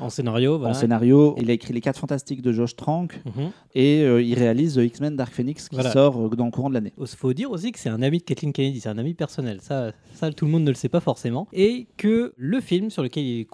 En 0.00 0.10
scénario, 0.10 0.58
voilà. 0.58 0.74
en 0.74 0.74
scénario. 0.78 1.34
Il 1.40 1.50
a 1.50 1.52
écrit 1.52 1.72
Les 1.72 1.80
4 1.80 1.98
Fantastiques 1.98 2.42
de 2.42 2.52
Josh 2.52 2.76
Trank 2.76 3.20
Mhm. 3.24 3.50
et 3.74 4.02
euh, 4.02 4.22
il 4.22 4.34
réalise 4.34 4.78
euh, 4.78 4.84
X-Men 4.84 5.16
Dark 5.16 5.32
Phoenix 5.32 5.68
qui 5.68 5.76
Voilà. 5.76 5.92
sort 5.92 6.16
euh, 6.26 6.28
dans 6.36 6.46
le 6.46 6.50
courant 6.50 6.68
de 6.68 6.74
l'année. 6.74 6.92
Il 6.98 7.06
faut 7.06 7.32
dire 7.32 7.50
aussi 7.50 7.72
que 7.72 7.78
c'est 7.78 7.88
un 7.88 8.02
ami 8.02 8.18
de 8.18 8.22
Kathleen 8.24 8.52
Kennedy, 8.52 8.80
c'est 8.80 8.88
un 8.88 8.98
ami 8.98 9.14
personnel. 9.14 9.58
Ça, 9.60 9.92
ça, 10.14 10.30
tout 10.32 10.44
le 10.46 10.50
monde 10.50 10.64
ne 10.64 10.70
le 10.70 10.74
sait 10.74 10.88
pas 10.88 11.00
forcément. 11.00 11.46
Et 11.52 11.86
que 11.96 12.32
le 12.36 12.60
film 12.60 12.90
sur 12.90 13.02
lequel 13.02 13.24
il, 13.24 13.46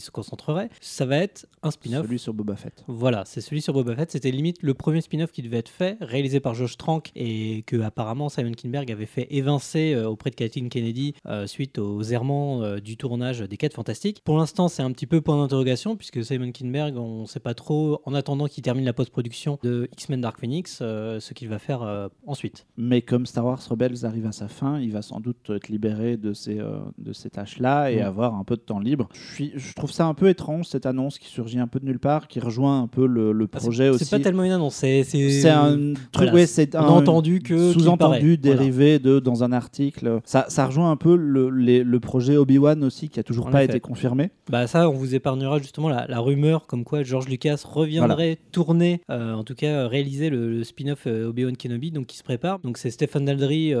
se, 0.00 0.10
concentrerait, 0.10 0.68
ça 0.80 1.06
va 1.06 1.16
être 1.18 1.46
un 1.62 1.70
spin-off. 1.70 2.04
Celui 2.06 2.18
sur 2.18 2.34
Boba 2.34 2.56
Fett. 2.56 2.84
Voilà, 2.88 3.24
c'est 3.24 3.40
celui 3.40 3.62
sur 3.62 3.72
Boba 3.72 3.94
Fett. 3.96 4.10
C'était 4.10 4.30
limite 4.30 4.58
le 4.62 4.74
premier 4.74 5.00
spin-off 5.00 5.32
qui 5.32 5.42
devait 5.42 5.58
être 5.58 5.68
fait, 5.70 5.96
réalisé 6.00 6.40
par 6.40 6.54
Josh 6.54 6.76
Trank 6.76 7.10
et 7.16 7.62
que 7.66 7.80
apparemment 7.80 8.28
Simon 8.28 8.52
Kinberg 8.52 8.90
avait 8.92 9.06
fait 9.06 9.26
évincer 9.30 9.94
euh, 9.94 10.08
auprès 10.08 10.30
de 10.30 10.34
Kathleen 10.36 10.68
Kennedy 10.68 11.14
euh, 11.26 11.46
suite 11.46 11.78
aux 11.78 12.02
errements 12.02 12.76
du 12.78 12.96
tournage 12.96 13.40
des 13.40 13.56
4 13.56 13.74
Fantastiques. 13.74 14.20
Pour 14.24 14.36
l'instant, 14.38 14.68
c'est 14.68 14.82
un 14.82 14.90
petit 14.92 15.06
peu 15.06 15.20
point 15.20 15.36
d'interrogation 15.36 15.61
d'interrogation, 15.62 15.96
puisque 15.96 16.24
Simon 16.24 16.50
Kinberg, 16.52 16.96
on 16.96 17.22
ne 17.22 17.26
sait 17.26 17.40
pas 17.40 17.54
trop, 17.54 18.00
en 18.04 18.14
attendant 18.14 18.46
qu'il 18.46 18.62
termine 18.62 18.84
la 18.84 18.92
post-production 18.92 19.58
de 19.62 19.88
X-Men 19.92 20.20
Dark 20.20 20.38
Phoenix, 20.40 20.78
euh, 20.82 21.20
ce 21.20 21.34
qu'il 21.34 21.48
va 21.48 21.58
faire 21.58 21.82
euh, 21.82 22.08
ensuite. 22.26 22.66
Mais 22.76 23.02
comme 23.02 23.26
Star 23.26 23.44
Wars 23.44 23.60
Rebels 23.68 24.04
arrive 24.04 24.26
à 24.26 24.32
sa 24.32 24.48
fin, 24.48 24.78
il 24.80 24.92
va 24.92 25.02
sans 25.02 25.20
doute 25.20 25.50
être 25.50 25.68
libéré 25.68 26.16
de 26.16 26.32
ces, 26.32 26.58
euh, 26.58 26.78
de 26.98 27.12
ces 27.12 27.30
tâches-là 27.30 27.90
et 27.90 28.00
Mm. 28.02 28.06
avoir 28.06 28.34
un 28.34 28.44
peu 28.44 28.56
de 28.56 28.60
temps 28.62 28.78
libre. 28.80 29.08
Je, 29.12 29.34
suis, 29.34 29.52
je 29.56 29.72
trouve 29.74 29.92
ça 29.92 30.06
un 30.06 30.14
peu 30.14 30.28
étrange, 30.28 30.66
cette 30.66 30.86
annonce 30.86 31.18
qui 31.18 31.28
surgit 31.28 31.58
un 31.58 31.66
peu 31.66 31.78
de 31.80 31.84
nulle 31.84 31.98
part, 32.00 32.26
qui 32.28 32.40
rejoint 32.40 32.82
un 32.82 32.86
peu 32.88 33.06
le, 33.06 33.32
le 33.32 33.48
Ah, 33.52 33.58
projet 33.58 33.88
aussi. 33.88 34.04
C'est 34.04 34.16
pas 34.18 34.22
tellement 34.22 34.44
une 34.44 34.52
annonce, 34.52 34.74
c'est. 34.74 35.02
C'est 35.04 35.48
un 35.48 35.76
truc, 36.12 36.28
voilà, 36.28 36.32
ouais, 36.34 36.46
c'est 36.46 36.74
un 36.74 36.84
entendu 36.84 37.40
que- 37.40 37.72
sous-entendu 37.72 38.38
voilà. 38.40 38.56
dérivé 38.56 38.98
de 38.98 39.18
dans 39.20 39.44
un 39.44 39.52
article. 39.52 40.20
Ça, 40.24 40.46
ça 40.48 40.66
rejoint 40.66 40.90
un 40.90 40.96
peu 40.96 41.16
le, 41.16 41.50
les- 41.50 41.84
le 41.84 42.00
projet 42.00 42.36
Obi-Wan 42.36 42.82
aussi 42.84 43.08
qui 43.08 43.20
a 43.20 43.22
toujours 43.22 43.46
En 43.48 43.50
pas 43.50 43.64
effet. 43.64 43.72
été 43.74 43.80
confirmé. 43.80 44.30
Bah 44.50 44.66
ça, 44.66 44.88
on 44.88 44.94
vous 44.94 45.14
épargnera 45.14 45.51
justement 45.58 45.88
la, 45.88 46.06
la 46.06 46.20
rumeur 46.20 46.66
comme 46.66 46.84
quoi 46.84 47.02
George 47.02 47.28
Lucas 47.28 47.62
reviendrait 47.64 48.38
tourner, 48.52 49.00
euh, 49.10 49.34
en 49.34 49.44
tout 49.44 49.54
cas 49.54 49.66
euh, 49.66 49.86
réaliser 49.86 50.30
le, 50.30 50.50
le 50.50 50.64
spin-off 50.64 51.06
euh, 51.06 51.28
Obi-Wan 51.28 51.56
Kenobi, 51.56 51.90
donc 51.90 52.06
qui 52.06 52.16
se 52.16 52.22
prépare. 52.22 52.58
Donc 52.60 52.78
c'est 52.78 52.90
Stephen 52.90 53.24
Daldry 53.24 53.72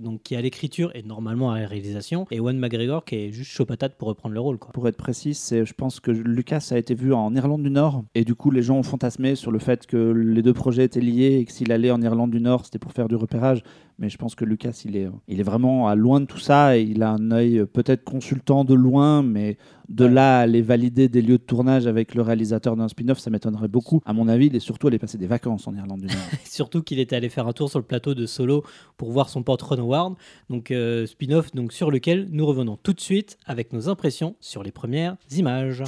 donc 0.00 0.22
qui 0.22 0.34
est 0.34 0.36
à 0.36 0.40
l'écriture 0.40 0.90
et 0.94 1.02
normalement 1.02 1.50
à 1.50 1.60
la 1.60 1.66
réalisation, 1.66 2.26
et 2.30 2.36
Ewan 2.36 2.58
McGregor 2.58 3.04
qui 3.04 3.16
est 3.16 3.32
juste 3.32 3.50
chaud 3.50 3.64
patate 3.64 3.96
pour 3.96 4.08
reprendre 4.08 4.34
le 4.34 4.40
rôle. 4.40 4.58
Quoi. 4.58 4.72
Pour 4.72 4.88
être 4.88 4.96
précis, 4.96 5.34
c'est, 5.34 5.64
je 5.64 5.74
pense 5.74 6.00
que 6.00 6.10
Lucas 6.10 6.68
a 6.70 6.78
été 6.78 6.94
vu 6.94 7.12
en 7.12 7.34
Irlande 7.34 7.62
du 7.62 7.70
Nord 7.70 8.04
et 8.14 8.24
du 8.24 8.34
coup 8.34 8.50
les 8.50 8.62
gens 8.62 8.78
ont 8.78 8.82
fantasmé 8.82 9.34
sur 9.34 9.50
le 9.50 9.58
fait 9.58 9.86
que 9.86 9.96
les 9.96 10.42
deux 10.42 10.54
projets 10.54 10.84
étaient 10.84 11.00
liés 11.00 11.38
et 11.40 11.44
que 11.44 11.52
s'il 11.52 11.72
allait 11.72 11.90
en 11.90 12.00
Irlande 12.02 12.30
du 12.30 12.40
Nord, 12.40 12.64
c'était 12.64 12.78
pour 12.78 12.92
faire 12.92 13.08
du 13.08 13.16
repérage. 13.16 13.62
Mais 13.98 14.10
je 14.10 14.18
pense 14.18 14.34
que 14.34 14.44
Lucas, 14.44 14.82
il 14.84 14.94
est, 14.94 15.08
il 15.26 15.40
est 15.40 15.42
vraiment 15.42 15.88
à 15.88 15.94
loin 15.94 16.20
de 16.20 16.26
tout 16.26 16.38
ça 16.38 16.76
et 16.76 16.82
il 16.82 17.02
a 17.02 17.10
un 17.12 17.30
œil 17.30 17.60
euh, 17.60 17.64
peut-être 17.66 18.04
consultant 18.04 18.62
de 18.64 18.74
loin, 18.74 19.22
mais 19.22 19.56
de 19.88 20.04
Ouais. 20.04 20.10
là 20.10 20.38
à 20.38 20.42
aller 20.42 20.60
valider 20.60 21.08
des 21.08 21.22
lieux 21.22 21.38
de 21.38 21.42
tournage 21.42 21.86
avec 21.86 22.14
le 22.14 22.20
réalisateur 22.20 22.76
d'un 22.76 22.88
spin-off, 22.88 23.18
ça 23.20 23.30
m'étonnerait 23.30 23.68
beaucoup. 23.68 24.02
À 24.04 24.12
mon 24.12 24.28
avis, 24.28 24.48
il 24.48 24.56
est 24.56 24.60
surtout 24.60 24.88
allé 24.88 24.98
passer 24.98 25.16
des 25.16 25.26
vacances 25.26 25.66
en 25.66 25.74
Irlande 25.74 26.00
du 26.00 26.06
Nord. 26.08 26.16
Surtout 26.44 26.82
qu'il 26.82 26.98
était 26.98 27.16
allé 27.16 27.30
faire 27.30 27.46
un 27.46 27.52
tour 27.54 27.70
sur 27.70 27.78
le 27.78 27.84
plateau 27.86 28.14
de 28.14 28.26
Solo 28.26 28.64
pour 28.98 29.10
voir 29.12 29.30
son 29.30 29.42
pote 29.42 29.62
Ron 29.62 29.78
Howard, 29.78 30.14
donc 30.50 30.70
euh, 30.72 31.06
spin-off 31.06 31.52
donc 31.54 31.72
sur 31.72 31.90
lequel 31.90 32.28
nous 32.30 32.44
revenons 32.44 32.76
tout 32.76 32.92
de 32.92 33.00
suite 33.00 33.38
avec 33.46 33.72
nos 33.72 33.88
impressions 33.88 34.36
sur 34.40 34.62
les 34.62 34.72
premières 34.72 35.16
images. 35.34 35.82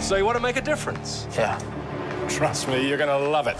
So 0.00 0.16
you 0.16 0.24
want 0.26 0.34
to 0.34 0.40
make 0.40 0.56
a 0.56 0.60
difference? 0.60 1.26
Yeah. 1.36 1.56
Trust 2.28 2.68
me, 2.68 2.88
you're 2.88 2.98
gonna 2.98 3.18
love 3.18 3.46
it. 3.46 3.58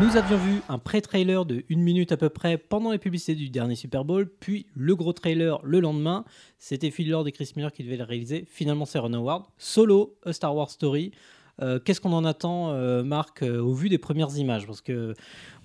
Nous 0.00 0.16
avions 0.16 0.36
vu 0.36 0.62
un 0.68 0.78
pré-trailer 0.78 1.44
de 1.44 1.64
une 1.68 1.80
minute 1.80 2.12
à 2.12 2.16
peu 2.16 2.28
près 2.28 2.58
pendant 2.58 2.90
les 2.90 2.98
publicités 2.98 3.34
du 3.34 3.50
dernier 3.50 3.76
Super 3.76 4.04
Bowl, 4.04 4.28
puis 4.40 4.66
le 4.74 4.96
gros 4.96 5.12
trailer 5.12 5.60
le 5.62 5.80
lendemain. 5.80 6.24
C'était 6.58 6.90
Phil 6.90 7.08
Lord 7.08 7.28
et 7.28 7.32
Chris 7.32 7.52
Miller 7.56 7.72
qui 7.72 7.84
devaient 7.84 7.96
le 7.96 8.04
réaliser. 8.04 8.44
Finalement, 8.50 8.84
c'est 8.84 8.98
Ron 8.98 9.12
Howard. 9.12 9.44
Solo, 9.58 10.16
A 10.26 10.32
Star 10.32 10.56
Wars 10.56 10.70
Story. 10.70 11.12
Euh, 11.60 11.78
Qu'est-ce 11.78 12.00
qu'on 12.00 12.12
en 12.12 12.24
attend, 12.24 12.70
euh, 12.70 13.02
Marc, 13.04 13.42
euh, 13.42 13.60
au 13.60 13.72
vu 13.72 13.88
des 13.88 13.98
premières 13.98 14.36
images? 14.36 14.66
Parce 14.66 14.80
que 14.80 15.14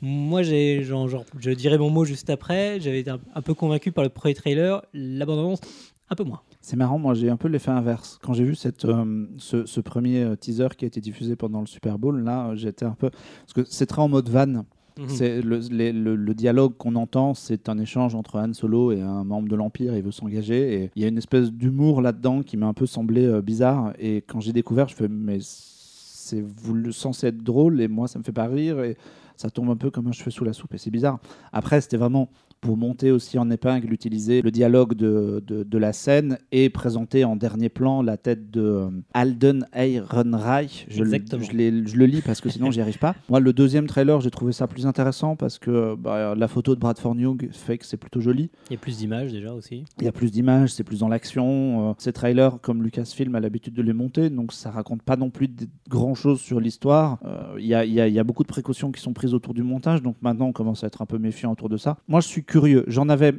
moi, 0.01 0.43
je 0.43 1.51
dirais 1.51 1.77
mon 1.77 1.89
mot 1.89 2.05
juste 2.05 2.29
après. 2.29 2.79
J'avais 2.79 2.99
été 2.99 3.09
un, 3.09 3.19
un 3.33 3.41
peu 3.41 3.53
convaincu 3.53 3.91
par 3.91 4.03
le 4.03 4.09
pré-trailer. 4.09 4.83
La 4.93 5.25
bande-annonce, 5.25 5.61
un 6.09 6.15
peu 6.15 6.23
moins. 6.25 6.41
C'est 6.67 6.75
marrant, 6.75 6.99
moi 6.99 7.13
j'ai 7.13 7.29
un 7.29 7.37
peu 7.37 7.47
l'effet 7.47 7.71
inverse. 7.71 8.19
Quand 8.21 8.33
j'ai 8.33 8.43
vu 8.43 8.53
cette, 8.53 8.83
euh, 8.83 9.25
ce, 9.37 9.65
ce 9.65 9.79
premier 9.79 10.23
euh, 10.23 10.35
teaser 10.35 10.67
qui 10.77 10.83
a 10.83 10.87
été 10.89 10.99
diffusé 10.99 11.37
pendant 11.37 11.61
le 11.61 11.65
Super 11.65 11.97
Bowl, 11.97 12.21
là 12.25 12.49
euh, 12.49 12.55
j'étais 12.57 12.83
un 12.83 12.91
peu. 12.91 13.09
Parce 13.09 13.53
que 13.53 13.63
c'est 13.63 13.85
très 13.85 14.01
en 14.01 14.09
mode 14.09 14.27
van. 14.27 14.47
Mhm. 14.47 14.63
C'est 15.07 15.41
le, 15.41 15.59
le- 15.71 16.15
le 16.17 16.33
dialogue 16.33 16.73
qu'on 16.77 16.95
entend, 16.95 17.33
c'est 17.35 17.69
un 17.69 17.77
échange 17.77 18.15
entre 18.15 18.37
Han 18.37 18.51
Solo 18.51 18.91
et 18.91 18.99
un 19.01 19.23
membre 19.23 19.47
de 19.47 19.55
l'Empire. 19.55 19.95
Il 19.95 20.03
veut 20.03 20.11
s'engager 20.11 20.83
et 20.83 20.91
il 20.97 21.01
y 21.03 21.05
a 21.05 21.07
une 21.07 21.17
espèce 21.17 21.53
d'humour 21.53 22.01
là-dedans 22.01 22.41
qui 22.43 22.57
m'a 22.57 22.65
un 22.67 22.73
peu 22.73 22.85
semblé 22.85 23.25
euh, 23.25 23.41
bizarre. 23.41 23.93
Et 23.97 24.17
quand 24.27 24.41
j'ai 24.41 24.51
découvert, 24.51 24.89
je 24.89 24.95
fais 24.95 25.07
mais 25.07 25.37
c'est 25.41 26.41
voulu 26.41 26.91
censé 26.91 27.27
être 27.27 27.41
drôle 27.41 27.79
et 27.79 27.87
moi 27.87 28.09
ça 28.09 28.19
me 28.19 28.23
fait 28.25 28.33
pas 28.33 28.47
rire 28.47 28.81
et 28.83 28.97
ça 29.37 29.49
tombe 29.49 29.69
un 29.69 29.75
peu 29.77 29.89
comme 29.91 30.07
un 30.07 30.11
cheveu 30.11 30.31
sous 30.31 30.43
la 30.43 30.53
soupe 30.53 30.73
et 30.73 30.77
c'est 30.77 30.91
bizarre. 30.91 31.19
Après 31.53 31.79
c'était 31.81 31.97
vraiment 31.97 32.29
pour 32.59 32.75
monter 32.75 33.11
aussi 33.11 33.37
en 33.37 33.51
épingle, 33.51 33.93
utiliser 33.93 34.41
le 34.41 34.49
dialogue 34.49 34.95
de, 34.95 35.43
de, 35.45 35.61
de 35.63 35.77
la 35.77 35.93
scène 35.93 36.39
et 36.51 36.69
présenter 36.71 37.23
en 37.23 37.35
dernier 37.35 37.69
plan 37.69 38.01
la 38.01 38.17
tête 38.17 38.49
de 38.49 38.61
euh, 38.61 38.89
Alden 39.13 39.67
Ehrenreich. 40.11 40.87
Je, 40.89 41.03
le- 41.03 41.09
je, 41.43 41.51
je 41.85 41.95
le 41.97 42.05
lis 42.05 42.21
parce 42.21 42.41
que 42.41 42.49
sinon 42.49 42.71
j'y 42.71 42.81
arrive 42.81 42.97
pas. 42.97 43.15
Moi, 43.29 43.39
le 43.39 43.53
deuxième 43.53 43.87
trailer, 43.87 44.21
j'ai 44.21 44.31
trouvé 44.31 44.51
ça 44.53 44.67
plus 44.67 44.85
intéressant 44.87 45.35
parce 45.35 45.59
que 45.59 45.95
bah, 45.95 46.35
la 46.35 46.47
photo 46.47 46.75
de 46.75 46.79
Bradford 46.79 47.15
Young 47.15 47.49
fait 47.51 47.77
que 47.77 47.85
c'est 47.85 47.97
plutôt 47.97 48.21
joli. 48.21 48.49
Il 48.69 48.73
y 48.73 48.75
a 48.75 48.79
plus 48.79 48.97
d'images 48.97 49.31
déjà 49.31 49.53
aussi. 49.53 49.85
Il 49.99 50.05
y 50.05 50.07
a 50.07 50.11
plus 50.11 50.31
d'images, 50.31 50.69
c'est 50.73 50.83
plus 50.83 50.99
dans 50.99 51.09
l'action. 51.09 51.91
Euh, 51.91 51.93
ces 51.97 52.13
trailers, 52.13 52.59
comme 52.61 52.81
Lucasfilm 52.83 53.35
a 53.35 53.39
l'habitude 53.39 53.73
de 53.73 53.81
les 53.81 53.93
monter, 53.93 54.29
donc 54.29 54.53
ça 54.53 54.71
raconte 54.71 55.01
pas 55.03 55.15
non 55.15 55.29
plus 55.29 55.49
grand 55.89 56.15
chose 56.15 56.39
sur 56.39 56.59
l'histoire. 56.59 57.19
Euh, 57.25 57.55
Il 57.59 57.65
y, 57.65 57.73
a, 57.75 57.85
il 57.85 57.93
y 57.93 58.01
a- 58.01 58.07
il 58.07 58.13
y 58.13 58.19
a 58.19 58.23
beaucoup 58.23 58.43
de 58.43 58.47
précautions 58.47 58.91
qui 58.91 59.01
sont 59.01 59.13
prises 59.13 59.26
autour 59.33 59.53
du 59.53 59.63
montage, 59.63 60.01
donc 60.01 60.15
maintenant 60.21 60.47
on 60.47 60.53
commence 60.53 60.83
à 60.83 60.87
être 60.87 61.01
un 61.01 61.05
peu 61.05 61.17
méfiant 61.17 61.51
autour 61.51 61.69
de 61.69 61.77
ça. 61.77 61.97
Moi, 62.07 62.21
je 62.21 62.27
suis 62.27 62.43
curieux. 62.43 62.83
J'en 62.87 63.09
avais 63.09 63.33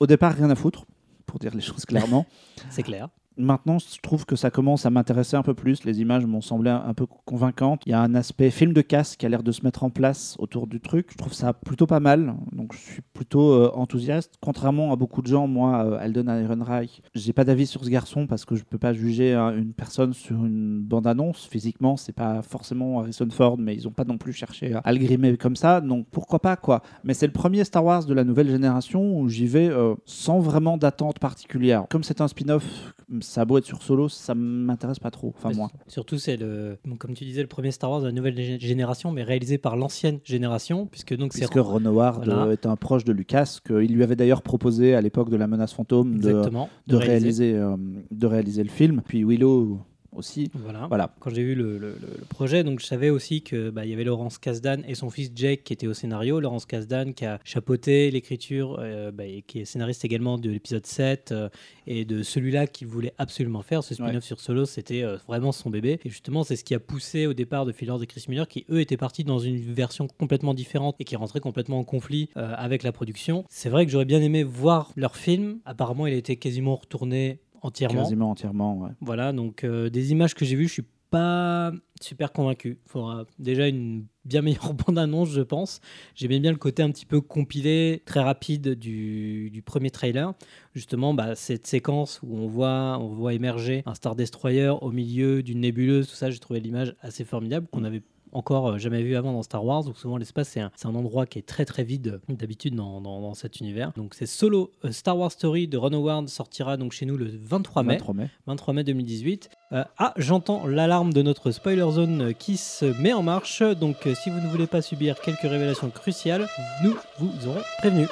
au 0.00 0.06
départ 0.06 0.34
rien 0.34 0.50
à 0.50 0.54
foutre, 0.54 0.86
pour 1.26 1.38
dire 1.38 1.54
les 1.54 1.60
choses 1.60 1.84
clairement. 1.84 2.26
C'est 2.70 2.82
clair. 2.82 3.08
Maintenant, 3.36 3.78
je 3.78 4.00
trouve 4.00 4.26
que 4.26 4.36
ça 4.36 4.50
commence 4.50 4.86
à 4.86 4.90
m'intéresser 4.90 5.36
un 5.36 5.42
peu 5.42 5.54
plus. 5.54 5.84
Les 5.84 6.00
images 6.00 6.26
m'ont 6.26 6.40
semblé 6.40 6.70
un, 6.70 6.94
peu 6.94 7.06
convaincantes. 7.24 7.82
Il 7.86 7.90
y 7.90 7.92
a 7.94 8.00
un 8.00 8.14
aspect 8.14 8.50
film 8.50 8.72
de 8.72 8.82
casse 8.82 9.16
qui 9.16 9.26
a 9.26 9.28
l'air 9.28 9.42
de 9.42 9.52
se 9.52 9.64
mettre 9.64 9.84
en 9.84 9.90
place 9.90 10.36
autour 10.38 10.66
du 10.66 10.80
truc. 10.80 11.08
Je 11.12 11.16
trouve 11.16 11.32
ça 11.32 11.52
plutôt 11.52 11.86
pas 11.86 12.00
mal. 12.00 12.34
Donc, 12.52 12.72
je 12.74 12.78
suis 12.78 13.02
plutôt 13.14 13.52
euh, 13.52 13.70
enthousiaste. 13.74 14.34
Contrairement 14.40 14.92
à 14.92 14.96
beaucoup 14.96 15.22
de 15.22 15.26
gens, 15.26 15.46
moi, 15.46 15.84
euh, 15.84 15.98
Alden 15.98 16.28
Ehrenreich, 16.28 17.02
j'ai 17.14 17.32
pas 17.32 17.44
d'avis 17.44 17.66
sur 17.66 17.84
ce 17.84 17.90
garçon 17.90 18.26
parce 18.26 18.44
que 18.44 18.54
je 18.54 18.64
peux 18.64 18.78
pas 18.78 18.92
juger 18.92 19.34
hein, 19.34 19.56
une 19.56 19.72
personne 19.72 20.12
sur 20.12 20.44
une 20.44 20.80
bande-annonce. 20.80 21.46
Physiquement, 21.46 21.96
c'est 21.96 22.12
pas 22.12 22.42
forcément 22.42 23.00
Harrison 23.00 23.28
Ford, 23.30 23.58
mais 23.58 23.74
ils 23.74 23.88
ont 23.88 23.92
pas 23.92 24.04
non 24.04 24.18
plus 24.18 24.32
cherché 24.32 24.74
à 24.82 24.92
le 24.92 24.98
grimer 24.98 25.36
comme 25.36 25.56
ça. 25.56 25.80
Donc, 25.80 26.06
pourquoi 26.10 26.40
pas, 26.40 26.56
quoi. 26.56 26.82
Mais 27.04 27.14
c'est 27.14 27.26
le 27.26 27.32
premier 27.32 27.64
Star 27.64 27.84
Wars 27.84 28.04
de 28.04 28.14
la 28.14 28.24
nouvelle 28.24 28.48
génération 28.48 29.18
où 29.18 29.28
j'y 29.28 29.46
vais 29.46 29.68
euh, 29.68 29.94
sans 30.04 30.38
vraiment 30.38 30.76
d'attente 30.76 31.18
particulière. 31.18 31.84
Comme 31.88 32.04
c'est 32.04 32.20
un 32.20 32.28
spin-off, 32.28 32.94
ça 33.20 33.42
a 33.42 33.44
beau 33.44 33.58
être 33.58 33.64
sur 33.64 33.82
solo, 33.82 34.08
ça 34.08 34.34
m'intéresse 34.34 34.98
pas 34.98 35.10
trop. 35.10 35.34
Enfin, 35.36 35.52
moi. 35.54 35.68
Surtout, 35.88 36.18
c'est 36.18 36.36
le, 36.36 36.78
comme 36.98 37.14
tu 37.14 37.24
disais, 37.24 37.42
le 37.42 37.48
premier 37.48 37.70
Star 37.70 37.90
Wars 37.90 38.00
de 38.00 38.06
la 38.06 38.12
nouvelle 38.12 38.34
gé- 38.34 38.58
génération, 38.60 39.10
mais 39.12 39.22
réalisé 39.22 39.58
par 39.58 39.76
l'ancienne 39.76 40.18
génération, 40.24 40.86
puisque 40.86 41.14
donc 41.16 41.32
c'est 41.32 41.40
Puisque 41.40 41.58
Ron 41.58 41.84
Howard 41.84 42.24
Voilà. 42.24 42.44
euh, 42.44 42.52
est 42.52 42.66
un 42.66 42.76
proche 42.76 43.04
de 43.04 43.12
Lucas, 43.12 43.58
qu'il 43.66 43.94
lui 43.94 44.02
avait 44.02 44.16
d'ailleurs 44.16 44.42
proposé 44.42 44.94
à 44.94 45.00
l'époque 45.00 45.30
de 45.30 45.36
la 45.36 45.46
menace 45.46 45.72
fantôme 45.72 46.18
de, 46.18 46.30
exactement 46.30 46.68
de 46.86 46.96
réaliser, 46.96 47.54
euh, 47.54 47.76
de 48.10 48.26
réaliser 48.26 48.62
le 48.62 48.70
film. 48.70 49.02
Puis 49.06 49.24
Willow 49.24 49.78
aussi. 50.14 50.50
Voilà. 50.54 50.86
Voilà. 50.88 51.14
Quand 51.20 51.30
j'ai 51.30 51.42
vu 51.42 51.54
le, 51.54 51.78
le- 51.78 51.96
le- 52.00 52.16
le 52.18 52.24
projet, 52.28 52.64
donc 52.64 52.80
je 52.80 52.86
savais 52.86 53.10
aussi 53.10 53.42
que 53.42 53.70
bah, 53.70 53.84
il 53.84 53.90
y 53.90 53.94
avait 53.94 54.04
Laurence 54.04 54.38
Kasdan 54.38 54.82
et 54.86 54.94
son 54.94 55.10
fils 55.10 55.30
Jake 55.34 55.64
qui 55.64 55.72
étaient 55.72 55.86
au 55.86 55.94
scénario. 55.94 56.40
Laurence 56.40 56.66
Kasdan 56.66 57.12
qui 57.12 57.24
a 57.24 57.38
chapeauté 57.44 58.10
l'écriture 58.10 58.76
euh, 58.80 59.10
bah, 59.10 59.24
et 59.26 59.42
qui 59.42 59.60
est 59.60 59.64
scénariste 59.64 60.04
également 60.04 60.38
de 60.38 60.50
l'épisode 60.50 60.86
7 60.86 61.32
euh, 61.32 61.48
et 61.86 62.04
de 62.04 62.22
celui-là 62.22 62.66
qu'il 62.66 62.86
voulait 62.88 63.14
absolument 63.18 63.62
faire. 63.62 63.82
Ce 63.82 63.94
spin-off 63.94 64.12
Ouais. 64.14 64.20
sur 64.20 64.40
Solo, 64.40 64.64
c'était 64.64 65.02
euh, 65.02 65.16
vraiment 65.26 65.52
son 65.52 65.70
bébé. 65.70 65.98
Et 66.04 66.10
justement, 66.10 66.44
c'est 66.44 66.56
ce 66.56 66.64
qui 66.64 66.74
a 66.74 66.80
poussé 66.80 67.26
au 67.26 67.32
départ 67.34 67.64
de 67.66 67.72
Phil 67.72 67.88
Lord 67.88 68.02
et 68.02 68.06
Chris 68.06 68.24
Miller 68.28 68.46
qui 68.48 68.64
eux 68.70 68.80
étaient 68.80 68.96
partis 68.96 69.24
dans 69.24 69.38
une 69.38 69.56
version 69.56 70.06
complètement 70.18 70.54
différente 70.54 70.96
et 70.98 71.04
qui 71.04 71.16
rentraient 71.16 71.40
complètement 71.40 71.78
en 71.78 71.84
conflit 71.84 72.28
avec 72.34 72.82
la 72.82 72.92
production. 72.92 73.44
C'est 73.48 73.68
vrai 73.70 73.86
que 73.86 73.92
j'aurais 73.92 74.04
bien 74.04 74.20
aimé 74.20 74.42
voir 74.44 74.92
leur 74.96 75.16
film. 75.16 75.60
Apparemment, 75.64 76.06
il 76.06 76.14
a 76.14 76.16
été 76.16 76.36
quasiment 76.36 76.76
retourné 76.76 77.38
entièrement. 77.62 78.02
Quasiment 78.02 78.30
entièrement, 78.30 78.78
ouais. 78.78 78.90
Voilà, 79.00 79.32
donc 79.32 79.64
euh, 79.64 79.88
des 79.88 80.12
images 80.12 80.34
que 80.34 80.44
j'ai 80.44 80.56
vues, 80.56 80.68
je 80.68 80.74
suis 80.74 80.86
pas 81.10 81.72
super 82.00 82.32
convaincu. 82.32 82.80
Il 82.84 82.90
faudra 82.90 83.24
déjà 83.38 83.68
une 83.68 84.06
bien 84.24 84.42
meilleure 84.42 84.74
bande-annonce, 84.86 85.30
je 85.30 85.42
pense. 85.42 85.80
J'aimais 86.14 86.40
bien 86.40 86.50
le 86.50 86.56
côté 86.56 86.82
un 86.82 86.90
petit 86.90 87.06
peu 87.06 87.20
compilé, 87.20 88.02
très 88.06 88.20
rapide 88.20 88.70
du, 88.70 89.50
du 89.50 89.62
premier 89.62 89.90
trailer. 89.90 90.32
Justement, 90.74 91.14
bah, 91.14 91.34
cette 91.34 91.66
séquence 91.66 92.20
où 92.22 92.36
on 92.36 92.48
voit, 92.48 92.98
on 92.98 93.08
voit 93.08 93.34
émerger 93.34 93.82
un 93.86 93.94
Star 93.94 94.16
Destroyer 94.16 94.72
au 94.80 94.90
milieu 94.90 95.42
d'une 95.42 95.60
nébuleuse, 95.60 96.08
tout 96.08 96.16
ça, 96.16 96.30
j'ai 96.30 96.38
trouvé 96.38 96.60
l'image 96.60 96.96
assez 97.02 97.24
formidable 97.24 97.66
qu'on 97.70 97.84
avait 97.84 98.02
encore 98.32 98.68
euh, 98.72 98.78
jamais 98.78 99.02
vu 99.02 99.14
avant 99.16 99.32
dans 99.32 99.42
Star 99.42 99.64
Wars. 99.64 99.84
Donc 99.84 99.96
souvent 99.96 100.16
l'espace 100.16 100.48
c'est 100.48 100.60
un, 100.60 100.70
endroit 100.94 101.26
qui 101.26 101.38
est 101.38 101.46
très 101.46 101.64
très 101.64 101.84
vide 101.84 102.20
euh, 102.28 102.34
d'habitude 102.34 102.74
dans, 102.74 103.00
dans- 103.00 103.20
dans 103.20 103.34
cet 103.34 103.60
univers. 103.60 103.92
Donc 103.96 104.14
c'est 104.14 104.26
Solo 104.26 104.70
euh, 104.84 104.92
Star 104.92 105.16
Wars 105.18 105.30
Story 105.32 105.68
de 105.68 105.76
Ron 105.78 105.92
Howard 105.92 106.28
sortira 106.28 106.76
donc 106.76 106.92
chez 106.92 107.06
nous 107.06 107.16
le 107.16 107.30
23 107.42 107.82
mai. 107.82 107.94
23 107.94 108.14
mai. 108.14 108.30
23 108.46 108.74
mai 108.74 108.84
2018. 108.84 109.50
Euh, 109.72 109.84
ah, 109.98 110.12
j'entends 110.16 110.66
l'alarme 110.66 111.12
de 111.12 111.22
notre 111.22 111.50
spoiler 111.50 111.90
zone 111.90 112.34
qui 112.34 112.56
se 112.56 112.84
met 113.00 113.12
en 113.12 113.22
marche. 113.22 113.62
Donc, 113.62 113.96
si 114.22 114.28
vous 114.30 114.40
ne 114.40 114.48
voulez 114.48 114.66
pas 114.66 114.82
subir 114.82 115.18
quelques 115.20 115.40
révélations 115.40 115.88
cruciales, 115.90 116.46
nous 116.84 116.94
vous 117.18 117.48
aurons 117.48 117.62
prévenu. 117.78 118.06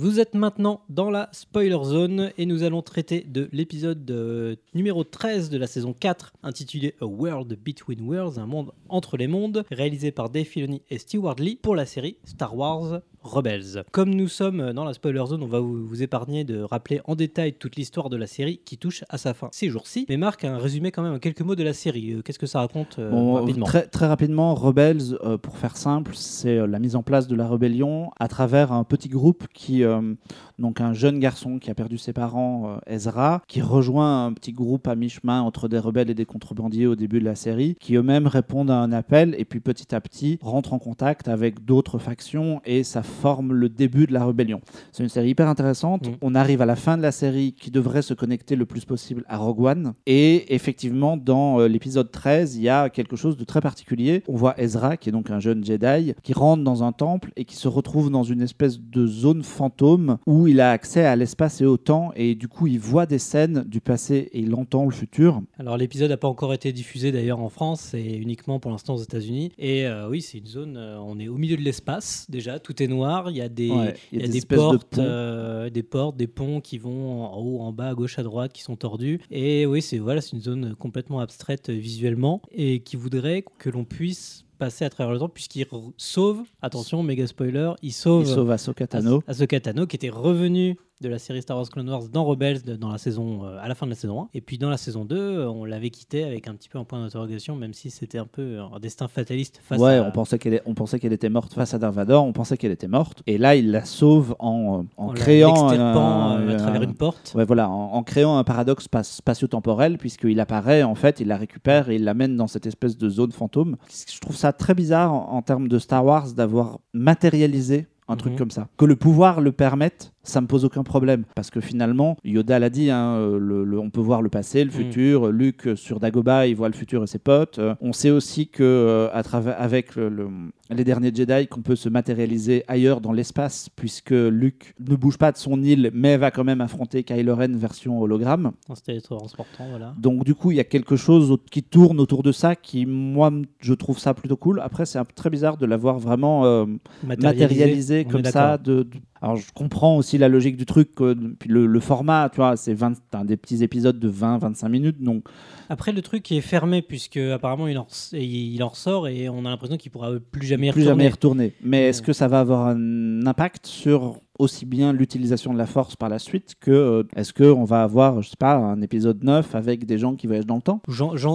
Vous 0.00 0.20
êtes 0.20 0.34
maintenant 0.34 0.82
dans 0.88 1.10
la 1.10 1.28
spoiler 1.32 1.82
zone 1.82 2.30
et 2.38 2.46
nous 2.46 2.62
allons 2.62 2.82
traiter 2.82 3.22
de 3.22 3.48
l'épisode 3.50 4.08
euh, 4.12 4.54
numéro 4.72 5.02
13 5.02 5.50
de 5.50 5.58
la 5.58 5.66
saison 5.66 5.92
4 5.92 6.34
intitulé 6.44 6.94
A 7.00 7.04
World 7.04 7.58
Between 7.64 8.08
Worlds, 8.08 8.38
un 8.38 8.46
monde 8.46 8.70
entre 8.88 9.16
les 9.16 9.26
mondes, 9.26 9.64
réalisé 9.72 10.12
par 10.12 10.30
Dave 10.30 10.44
Filoni 10.44 10.82
et 10.88 10.98
Stewart 10.98 11.34
Lee 11.40 11.58
pour 11.60 11.74
la 11.74 11.84
série 11.84 12.16
Star 12.22 12.56
Wars 12.56 13.00
Rebels. 13.24 13.82
Comme 13.90 14.14
nous 14.14 14.28
sommes 14.28 14.72
dans 14.72 14.84
la 14.84 14.94
spoiler 14.94 15.26
zone, 15.26 15.42
on 15.42 15.48
va 15.48 15.58
vous, 15.58 15.84
vous 15.84 16.02
épargner 16.04 16.44
de 16.44 16.62
rappeler 16.62 17.00
en 17.04 17.16
détail 17.16 17.54
toute 17.54 17.74
l'histoire 17.74 18.08
de 18.08 18.16
la 18.16 18.28
série 18.28 18.60
qui 18.64 18.78
touche 18.78 19.02
à 19.08 19.18
sa 19.18 19.34
fin 19.34 19.48
ces 19.50 19.68
jours-ci. 19.68 20.06
Mais 20.08 20.16
Marc, 20.16 20.44
un 20.44 20.58
résumé 20.58 20.92
quand 20.92 21.02
même 21.02 21.14
en 21.14 21.18
quelques 21.18 21.40
mots 21.40 21.56
de 21.56 21.64
la 21.64 21.72
série. 21.72 22.12
Euh, 22.12 22.22
Qu'est-ce 22.22 22.38
que 22.38 22.46
ça 22.46 22.60
raconte 22.60 23.00
euh, 23.00 23.10
Bon, 23.10 23.34
rapidement 23.34 23.66
très, 23.66 23.88
très 23.88 24.06
rapidement, 24.06 24.54
Rebels, 24.54 25.18
pour 25.42 25.58
faire 25.58 25.76
simple, 25.76 26.12
c'est 26.14 26.64
la 26.64 26.78
mise 26.78 26.94
en 26.94 27.02
place 27.02 27.26
de 27.26 27.34
la 27.34 27.48
rébellion 27.48 28.12
à 28.20 28.28
travers 28.28 28.70
un 28.70 28.84
petit 28.84 29.08
groupe 29.08 29.48
qui, 29.52 29.82
euh, 29.88 30.14
donc 30.58 30.80
un 30.80 30.92
jeune 30.92 31.18
garçon 31.18 31.58
qui 31.58 31.70
a 31.70 31.74
perdu 31.74 31.98
ses 31.98 32.12
parents, 32.12 32.70
euh, 32.70 32.94
Ezra, 32.94 33.42
qui 33.46 33.60
rejoint 33.62 34.26
un 34.26 34.32
petit 34.32 34.52
groupe 34.52 34.88
à 34.88 34.94
mi-chemin 34.94 35.40
entre 35.40 35.68
des 35.68 35.78
rebelles 35.78 36.10
et 36.10 36.14
des 36.14 36.24
contrebandiers 36.24 36.86
au 36.86 36.96
début 36.96 37.20
de 37.20 37.24
la 37.24 37.34
série, 37.34 37.76
qui 37.80 37.94
eux-mêmes 37.94 38.26
répondent 38.26 38.70
à 38.70 38.78
un 38.78 38.92
appel 38.92 39.34
et 39.38 39.44
puis 39.44 39.60
petit 39.60 39.94
à 39.94 40.00
petit 40.00 40.38
rentrent 40.42 40.72
en 40.72 40.78
contact 40.78 41.28
avec 41.28 41.64
d'autres 41.64 41.98
factions 41.98 42.60
et 42.64 42.82
ça 42.82 43.02
forme 43.02 43.52
le 43.52 43.68
début 43.68 44.06
de 44.06 44.12
la 44.12 44.24
rébellion. 44.24 44.60
C'est 44.92 45.02
une 45.02 45.08
série 45.08 45.30
hyper 45.30 45.48
intéressante. 45.48 46.08
Mm. 46.08 46.12
On 46.22 46.34
arrive 46.34 46.60
à 46.62 46.66
la 46.66 46.76
fin 46.76 46.96
de 46.96 47.02
la 47.02 47.12
série 47.12 47.52
qui 47.52 47.70
devrait 47.70 48.02
se 48.02 48.14
connecter 48.14 48.56
le 48.56 48.66
plus 48.66 48.84
possible 48.84 49.24
à 49.28 49.36
Rogue 49.36 49.60
One 49.60 49.94
et 50.06 50.54
effectivement 50.54 51.16
dans 51.16 51.60
euh, 51.60 51.68
l'épisode 51.68 52.10
13, 52.10 52.56
il 52.56 52.62
y 52.62 52.68
a 52.68 52.90
quelque 52.90 53.16
chose 53.16 53.36
de 53.36 53.44
très 53.44 53.60
particulier. 53.60 54.22
On 54.28 54.36
voit 54.36 54.60
Ezra 54.60 54.96
qui 54.96 55.08
est 55.08 55.12
donc 55.12 55.30
un 55.30 55.40
jeune 55.40 55.64
Jedi 55.64 56.14
qui 56.22 56.32
rentre 56.32 56.64
dans 56.64 56.82
un 56.82 56.92
temple 56.92 57.30
et 57.36 57.44
qui 57.44 57.56
se 57.56 57.68
retrouve 57.68 58.10
dans 58.10 58.24
une 58.24 58.42
espèce 58.42 58.80
de 58.80 59.06
zone 59.06 59.42
fantôme 59.42 59.77
où 59.82 60.46
il 60.46 60.60
a 60.60 60.70
accès 60.70 61.04
à 61.04 61.16
l'espace 61.16 61.60
et 61.60 61.66
au 61.66 61.76
temps 61.76 62.12
et 62.16 62.34
du 62.34 62.48
coup 62.48 62.66
il 62.66 62.78
voit 62.78 63.06
des 63.06 63.18
scènes 63.18 63.64
du 63.66 63.80
passé 63.80 64.28
et 64.32 64.40
il 64.40 64.54
entend 64.54 64.84
le 64.84 64.90
futur. 64.90 65.40
Alors 65.58 65.76
l'épisode 65.76 66.10
n'a 66.10 66.16
pas 66.16 66.28
encore 66.28 66.54
été 66.54 66.72
diffusé 66.72 67.12
d'ailleurs 67.12 67.40
en 67.40 67.48
France, 67.48 67.80
c'est 67.90 68.04
uniquement 68.04 68.60
pour 68.60 68.70
l'instant 68.70 68.94
aux 68.94 69.02
États-Unis. 69.02 69.52
Et 69.58 69.86
euh, 69.86 70.08
oui, 70.08 70.22
c'est 70.22 70.38
une 70.38 70.46
zone, 70.46 70.76
euh, 70.76 70.98
on 71.00 71.18
est 71.18 71.28
au 71.28 71.36
milieu 71.36 71.56
de 71.56 71.62
l'espace 71.62 72.26
déjà, 72.28 72.58
tout 72.58 72.82
est 72.82 72.86
noir, 72.86 73.30
il 73.30 73.36
y 73.36 73.40
a 73.40 73.48
des, 73.48 73.70
Ouais, 73.70 73.94
il 74.12 74.20
y 74.20 74.24
a 74.24 74.26
des 74.26 74.36
espèces 74.38 74.58
de 74.58 74.64
portes, 74.64 74.98
euh, 74.98 75.70
des 75.70 75.82
portes, 75.82 76.16
des 76.16 76.26
ponts 76.26 76.60
qui 76.60 76.78
vont 76.78 77.24
en 77.24 77.38
haut, 77.38 77.60
en 77.60 77.72
bas, 77.72 77.88
à 77.88 77.94
gauche, 77.94 78.18
à 78.18 78.22
droite, 78.22 78.52
qui 78.52 78.62
sont 78.62 78.76
tordus. 78.76 79.20
Et 79.30 79.66
oui, 79.66 79.82
c'est 79.82 79.98
voilà, 79.98 80.20
c'est 80.20 80.32
une 80.32 80.42
zone 80.42 80.74
complètement 80.74 81.20
abstraite 81.20 81.70
euh, 81.70 81.74
visuellement 81.74 82.42
et 82.52 82.80
qui 82.80 82.96
voudrait 82.96 83.44
que 83.58 83.70
l'on 83.70 83.84
puisse 83.84 84.44
passer 84.58 84.84
à 84.84 84.90
travers 84.90 85.12
le 85.12 85.18
temps 85.18 85.28
puisqu'il 85.28 85.66
sauve, 85.96 86.42
attention, 86.60 87.02
méga 87.02 87.26
spoiler, 87.26 87.72
il 87.82 87.92
sauve, 87.92 88.26
Il 88.28 88.34
sauve 88.34 88.50
Ahsoka 88.50 88.86
Tano. 88.86 89.18
Ahs- 89.20 89.30
Ahsoka 89.30 89.60
Tano 89.60 89.86
qui 89.86 89.96
était 89.96 90.08
revenu 90.10 90.76
de 91.00 91.08
la 91.08 91.18
série 91.18 91.42
Star 91.42 91.56
Wars 91.56 91.68
Clone 91.68 91.88
Wars 91.88 92.08
dans 92.08 92.24
Rebels 92.24 92.62
dans 92.78 92.88
la 92.90 92.98
saison 92.98 93.44
euh, 93.44 93.56
à 93.60 93.68
la 93.68 93.74
fin 93.76 93.86
de 93.86 93.90
la 93.92 93.96
saison 93.96 94.22
1 94.22 94.28
et 94.34 94.40
puis 94.40 94.58
dans 94.58 94.68
la 94.68 94.76
saison 94.76 95.04
2 95.04 95.16
euh, 95.16 95.48
on 95.48 95.64
l'avait 95.64 95.90
quitté 95.90 96.24
avec 96.24 96.48
un 96.48 96.54
petit 96.54 96.68
peu 96.68 96.76
un 96.78 96.84
point 96.84 97.00
d'interrogation 97.00 97.54
même 97.54 97.72
si 97.72 97.90
c'était 97.90 98.18
un 98.18 98.26
peu 98.26 98.58
un 98.58 98.80
destin 98.80 99.06
fataliste 99.06 99.60
face 99.62 99.80
ouais, 99.80 99.98
à 99.98 100.02
on 100.04 100.10
pensait 100.10 100.38
qu'elle 100.40 100.60
on 100.66 100.74
pensait 100.74 100.98
qu'elle 100.98 101.12
était 101.12 101.28
morte 101.28 101.54
face 101.54 101.72
à 101.72 101.78
Darth 101.78 101.94
Vader, 101.94 102.14
on 102.14 102.32
pensait 102.32 102.56
qu'elle 102.56 102.72
était 102.72 102.88
morte. 102.88 103.22
Et 103.28 103.38
là 103.38 103.54
il 103.54 103.70
la 103.70 103.84
sauve 103.84 104.34
en, 104.40 104.80
euh, 104.80 104.82
en, 104.96 105.06
en 105.08 105.12
créant 105.12 105.68
un- 105.68 106.40
euh, 106.40 106.54
à 106.54 106.56
travers 106.56 106.80
un- 106.80 106.84
une 106.84 106.94
porte. 106.94 107.32
Ouais, 107.36 107.44
voilà, 107.44 107.68
en, 107.70 107.92
en 107.92 108.02
créant 108.02 108.36
un 108.36 108.44
paradoxe 108.44 108.84
spa- 108.84 109.02
spatio-temporel, 109.04 109.98
puisqu'il 109.98 110.40
apparaît, 110.40 110.82
en 110.82 110.94
fait, 110.94 111.20
il 111.20 111.28
la 111.28 111.36
récupère 111.36 111.90
et 111.90 111.96
il 111.96 112.04
l'amène 112.04 112.36
dans 112.36 112.46
cette 112.48 112.66
espèce 112.66 112.96
de 112.96 113.08
zone 113.08 113.30
fantôme. 113.32 113.76
Je 114.12 114.18
trouve 114.20 114.36
ça 114.36 114.52
très 114.52 114.74
bizarre 114.74 115.12
en, 115.12 115.32
en 115.32 115.42
termes 115.42 115.68
de 115.68 115.78
Star 115.78 116.04
Wars 116.04 116.32
d'avoir 116.32 116.80
matérialisé 116.92 117.86
un 118.08 118.16
truc 118.16 118.32
Mhm. 118.32 118.38
comme 118.38 118.50
ça. 118.50 118.68
Que 118.76 118.84
le 118.84 118.96
pouvoir 118.96 119.40
le 119.40 119.52
permette, 119.52 120.12
ça 120.22 120.40
me 120.40 120.46
pose 120.46 120.64
aucun 120.64 120.82
problème. 120.82 121.24
Parce 121.34 121.50
que 121.50 121.60
finalement, 121.60 122.16
Yoda 122.24 122.58
l'a 122.58 122.68
dit, 122.70 122.90
hein, 122.90 123.14
euh, 123.16 123.38
le- 123.38 123.64
le- 123.64 123.78
on 123.78 123.88
peut 123.90 124.00
voir 124.00 124.20
le 124.22 124.28
passé, 124.28 124.64
le 124.64 124.70
Mhm. 124.70 124.76
futur. 124.76 125.28
Luke, 125.32 125.68
euh, 125.68 125.76
sur 125.76 126.00
Dagobah, 126.00 126.46
il 126.46 126.54
voit 126.56 126.68
le 126.68 126.74
futur 126.74 127.02
et 127.02 127.06
ses 127.06 127.18
potes. 127.18 127.58
Euh, 127.58 127.74
on 127.80 127.92
sait 127.92 128.10
aussi 128.10 128.48
que 128.48 128.62
euh, 128.62 129.08
à 129.12 129.22
avec 129.62 129.94
le- 129.96 130.08
le- 130.08 130.28
les 130.70 130.84
derniers 130.84 131.12
Jedi, 131.14 131.46
qu'on 131.48 131.62
peut 131.62 131.76
se 131.76 131.88
matérialiser 131.88 132.62
ailleurs 132.68 133.00
dans 133.00 133.12
l'espace, 133.12 133.68
puisque 133.74 134.10
Luke 134.10 134.74
ne 134.86 134.96
bouge 134.96 135.16
pas 135.16 135.32
de 135.32 135.38
son 135.38 135.62
île, 135.62 135.90
mais 135.94 136.16
va 136.18 136.30
quand 136.30 136.44
même 136.44 136.60
affronter 136.60 137.04
Kylo 137.04 137.34
Ren 137.36 137.56
version 137.56 138.00
hologramme. 138.00 138.52
ce 138.74 138.82
télétransportant 138.82 139.64
voilà 139.70 139.94
Donc 139.98 140.24
du 140.24 140.34
coup, 140.34 140.50
il 140.50 140.56
y 140.56 140.60
a 140.60 140.64
quelque 140.64 140.96
chose 140.96 141.36
qui 141.50 141.62
tourne 141.62 142.00
autour 142.00 142.22
de 142.22 142.32
ça, 142.32 142.54
qui 142.54 142.84
moi, 142.84 143.30
je 143.60 143.72
trouve 143.74 143.98
ça 143.98 144.12
plutôt 144.14 144.36
cool. 144.36 144.60
Après, 144.60 144.84
c'est 144.84 144.98
très 145.14 145.30
bizarre 145.30 145.56
de 145.56 145.64
l'avoir 145.66 145.98
vraiment 145.98 146.44
euh, 146.44 146.66
matérialisé 147.06 147.97
on 148.06 148.10
comme 148.10 148.24
ça. 148.24 148.58
De, 148.58 148.82
de- 148.84 148.90
Alors, 149.20 149.36
je 149.36 149.50
comprends 149.52 149.96
aussi 149.96 150.18
la 150.18 150.28
logique 150.28 150.56
du 150.56 150.66
truc, 150.66 150.90
euh, 151.00 151.14
le, 151.46 151.66
le 151.66 151.80
format, 151.80 152.28
tu 152.30 152.36
vois, 152.36 152.56
c'est 152.56 152.74
20 152.74 152.94
t'as 153.10 153.24
des 153.24 153.36
petits 153.36 153.62
épisodes 153.64 153.98
de 153.98 154.10
20-25 154.10 154.68
minutes, 154.68 155.02
donc 155.02 155.24
après 155.68 155.92
le 155.92 156.00
truc 156.02 156.30
est 156.32 156.40
fermé 156.40 156.80
puisque 156.82 157.16
apparemment 157.18 157.68
il 157.68 157.76
en, 157.78 157.86
il 158.12 158.62
en 158.62 158.68
ressort 158.68 159.08
et 159.08 159.28
on 159.28 159.44
a 159.44 159.50
l'impression 159.50 159.76
qu'il 159.76 159.90
pourra 159.90 160.10
plus 160.30 160.46
jamais 160.46 160.68
y 160.68 160.70
plus 160.72 160.82
retourner 160.82 161.02
jamais 161.02 161.06
y 161.06 161.12
retourner. 161.12 161.52
Mais 161.62 161.88
est-ce 161.88 162.00
que 162.02 162.12
ça 162.12 162.28
va 162.28 162.40
avoir 162.40 162.66
un 162.68 163.26
impact 163.26 163.66
sur 163.66 164.20
aussi 164.38 164.66
bien 164.66 164.92
l'utilisation 164.92 165.52
de 165.52 165.58
la 165.58 165.66
force 165.66 165.96
par 165.96 166.08
la 166.08 166.18
suite 166.18 166.54
que 166.60 166.70
euh, 166.70 167.02
est-ce 167.16 167.32
qu'on 167.32 167.64
va 167.64 167.82
avoir, 167.82 168.22
je 168.22 168.30
sais 168.30 168.36
pas, 168.38 168.54
un 168.54 168.80
épisode 168.82 169.22
9 169.24 169.54
avec 169.54 169.84
des 169.84 169.98
gens 169.98 170.14
qui 170.14 170.26
voyagent 170.26 170.46
dans 170.46 170.56
le 170.56 170.62
temps? 170.62 170.80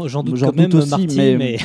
J'en 0.07 0.23
doute 0.23 0.37
quand 0.47 0.55
même, 0.61 0.71
aussi, 0.79 0.89
Marty, 0.89 1.17
mais- 1.17 1.35
mais, 1.37 1.57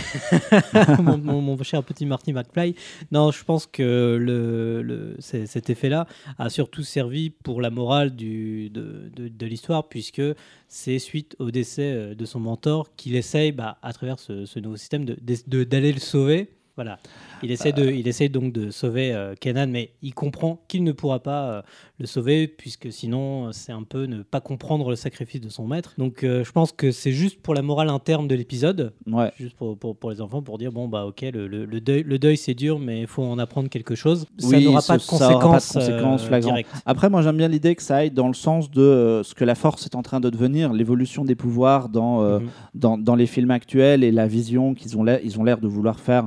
mon, 1.03 1.19
mon- 1.19 1.41
mon 1.41 1.63
cher 1.63 1.83
petit 1.85 2.07
Marty 2.07 2.33
McFly. 2.33 2.75
Non, 3.13 3.31
je 3.31 3.45
pense 3.45 3.67
que 3.67 4.17
le, 4.21 4.83
le- 4.83 5.17
c'est- 5.21 5.47
cet 5.47 5.71
effet-là 5.71 6.07
a 6.39 6.51
surtout 6.51 6.83
servi 6.83 7.31
pour 7.31 7.61
la 7.61 7.71
morale 7.71 8.15
du, 8.17 8.71
de, 8.71 9.11
de- 9.15 9.29
de 9.29 9.47
l'histoire, 9.47 9.89
puisque 9.89 10.23
c'est 10.67 10.99
suite 10.99 11.37
au 11.39 11.51
décès 11.51 11.93
euh, 11.93 12.15
de 12.15 12.25
son 12.25 12.41
mentor 12.41 12.89
qu'il 12.97 13.15
essaye, 13.17 13.53
bah, 13.53 13.79
à 13.83 13.93
travers 13.93 14.19
ce, 14.19 14.45
ce 14.45 14.59
nouveau 14.59 14.77
système, 14.77 15.05
de- 15.05 15.17
de- 15.47 15.65
d'aller 15.65 15.93
le 15.93 16.01
sauver. 16.01 16.51
Voilà. 16.79 16.99
Il 17.43 17.51
essaie, 17.51 17.73
de, 17.73 17.91
il 17.91 18.07
essaie 18.07 18.29
donc 18.29 18.53
de 18.53 18.71
sauver 18.71 19.13
euh, 19.13 19.35
Kenan, 19.41 19.67
mais 19.69 19.91
il 20.01 20.15
comprend 20.15 20.61
qu'il 20.69 20.85
ne 20.85 20.93
pourra 20.93 21.19
pas 21.21 21.49
euh, 21.51 21.63
le 21.99 22.07
sauver, 22.07 22.47
puisque 22.47 22.93
sinon, 22.93 23.49
euh, 23.49 23.51
c'est 23.53 23.73
un 23.73 23.83
peu 23.83 24.05
ne 24.07 24.23
pas 24.23 24.41
comprendre 24.41 24.89
le 24.91 24.95
sacrifice 24.97 25.41
de 25.41 25.49
son 25.49 25.67
maître. 25.67 25.95
Donc, 25.99 26.19
je 26.23 26.51
pense 26.53 26.71
que 26.71 26.91
c'est 26.93 27.11
juste 27.11 27.41
pour 27.43 27.55
la 27.55 27.63
morale 27.63 27.89
interne 27.91 28.29
de 28.29 28.35
l'épisode, 28.37 28.93
Ouais. 29.07 29.33
juste 29.39 29.57
pour, 29.57 29.77
pour, 29.77 29.97
pour 29.97 30.11
les 30.13 30.21
enfants, 30.21 30.41
pour 30.41 30.57
dire 30.59 30.71
bon, 30.71 30.87
bah, 30.87 31.05
ok, 31.07 31.23
le, 31.33 31.49
le- 31.49 31.65
le 31.65 31.81
deuil, 31.81 32.03
le 32.05 32.19
deuil 32.21 32.37
c'est 32.37 32.55
dur, 32.55 32.79
mais 32.79 33.01
il 33.01 33.07
faut 33.09 33.25
en 33.25 33.39
apprendre 33.41 33.69
quelque 33.69 33.95
chose. 33.97 34.27
ça 34.39 34.49
Oui, 34.57 34.65
n'aura 34.65 34.81
ça- 34.81 34.93
pas 34.95 34.99
de 34.99 35.03
ça 35.03 35.15
aura 35.17 35.39
pas 35.41 35.59
de 35.59 35.63
conséquences, 35.73 36.29
euh, 36.31 36.39
directes. 36.41 36.71
Après, 36.87 37.11
moi, 37.11 37.23
j'aime 37.23 37.37
bien 37.39 37.49
l'idée 37.49 37.75
que 37.75 37.83
ça 37.83 37.97
aille 37.97 38.11
dans 38.13 38.29
le 38.29 38.35
sens 38.35 38.71
de 38.71 39.23
ce 39.25 39.35
que 39.35 39.45
la 39.45 39.57
force 39.57 39.85
est 39.85 39.97
en 39.97 40.03
train 40.03 40.21
de 40.21 40.31
devenir, 40.31 40.73
l'évolution 40.73 41.25
des 41.25 41.35
pouvoirs 41.35 41.89
dans, 41.89 42.23
euh, 42.23 42.39
Mhm. 42.39 42.49
dans, 42.75 42.99
dans 42.99 43.17
les 43.17 43.27
films 43.27 43.51
actuels 43.51 44.05
et 44.05 44.13
la 44.13 44.27
vision 44.29 44.75
qu'ils 44.75 44.97
ont 44.97 45.03
l'air, 45.05 45.59
de 45.61 45.67
vouloir 45.69 45.99
faire 45.99 46.27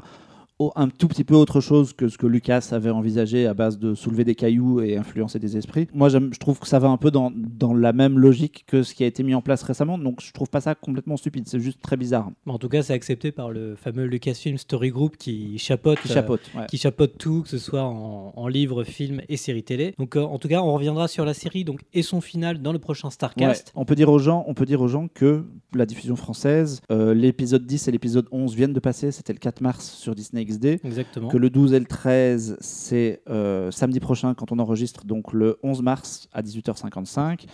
un 0.76 0.88
tout 0.90 1.08
petit 1.08 1.24
peu 1.24 1.36
autre 1.36 1.60
chose 1.62 1.94
que 1.94 2.08
ce 2.08 2.18
que 2.18 2.28
Lucas 2.28 2.70
avait 2.72 2.90
envisagé 2.90 3.48
à 3.48 3.54
base 3.54 3.80
de 3.80 3.94
soulever 3.94 4.24
des 4.24 4.36
cailloux 4.36 4.82
et 4.82 4.98
influencer 4.98 5.40
des 5.40 5.58
esprits. 5.58 5.88
Moi, 5.94 6.10
je 6.10 6.18
trouve 6.40 6.60
que 6.60 6.68
ça 6.68 6.80
va 6.80 6.88
un 6.90 6.98
peu 6.98 7.12
dans, 7.12 7.32
dans 7.36 7.74
la 7.74 7.94
même 7.94 8.18
logique 8.18 8.64
que 8.68 8.84
ce 8.84 8.94
qui 8.94 9.04
a 9.04 9.08
été 9.08 9.24
mis 9.24 9.34
en 9.34 9.42
place 9.42 9.64
récemment, 9.64 9.98
donc 9.98 10.22
je 10.22 10.32
trouve 10.32 10.50
pas 10.50 10.62
ça 10.62 10.76
complètement 10.76 11.18
stupide, 11.18 11.48
c'est 11.48 11.60
juste 11.60 11.82
très 11.82 11.98
bizarre. 11.98 12.32
En 12.46 12.58
tout 12.58 12.70
cas, 12.70 12.84
c'est 12.84 12.94
accepté 12.94 13.32
par 13.32 13.50
le 13.52 13.76
fameux 13.76 14.06
Lucasfilm 14.06 14.58
Story 14.58 14.90
Group 14.90 15.18
qui 15.18 15.58
chapeaute, 15.58 16.00
Qui 16.02 16.18
euh, 16.18 16.22
ouais. 16.30 16.66
qui 16.70 16.78
chapeaute 16.78 17.18
tout, 17.18 17.42
que 17.44 17.50
ce 17.50 17.58
soit 17.58 17.84
en, 17.84 18.34
en 18.36 18.48
livre, 18.48 18.84
film 18.84 19.22
et 19.28 19.38
série 19.38 19.64
télé. 19.64 19.94
Donc, 19.98 20.16
euh, 20.16 20.22
en 20.22 20.38
tout 20.40 20.48
cas, 20.48 20.62
on 20.62 20.74
reviendra 20.74 21.08
sur 21.08 21.26
la 21.26 21.34
série 21.34 21.64
donc, 21.64 21.82
et 21.94 22.04
son 22.04 22.22
final 22.22 22.62
dans 22.62 22.72
le 22.74 22.80
prochain 22.80 23.02
Ouais. 23.08 23.12
Starcast. 23.12 23.72
On 23.76 23.86
peut 23.86 23.96
dire 23.96 24.10
aux 24.10 24.20
gens, 24.20 24.44
on 24.48 24.54
peut 24.54 24.66
dire 24.66 24.82
aux 24.82 24.88
gens 24.88 25.08
que 25.08 25.44
la 25.74 25.86
diffusion 25.86 26.16
française, 26.16 26.82
euh, 26.92 27.14
l'épisode 27.14 27.66
10 27.66 27.88
et 27.88 27.92
l'épisode 27.92 28.28
11 28.32 28.56
viennent 28.56 28.74
de 28.74 28.80
passer, 28.80 29.12
c'était 29.12 29.34
le 29.34 29.40
4 29.40 29.62
mars 29.62 29.92
sur 29.92 30.16
Disney 30.16 30.42
XD. 30.52 30.80
Exactement. 30.84 31.30
Que 31.30 31.38
le 31.38 31.50
12 31.50 31.74
et 31.74 31.80
le 31.80 31.86
13, 31.86 32.58
c'est 32.60 33.22
euh, 33.30 33.72
samedi 33.72 34.00
prochain 34.00 34.34
quand 34.34 34.52
on 34.52 34.60
enregistre, 34.60 35.06
donc 35.06 35.34
le 35.34 35.58
11 35.64 35.82
mars 35.82 36.28
à 36.34 36.42
18h55. 36.42 37.46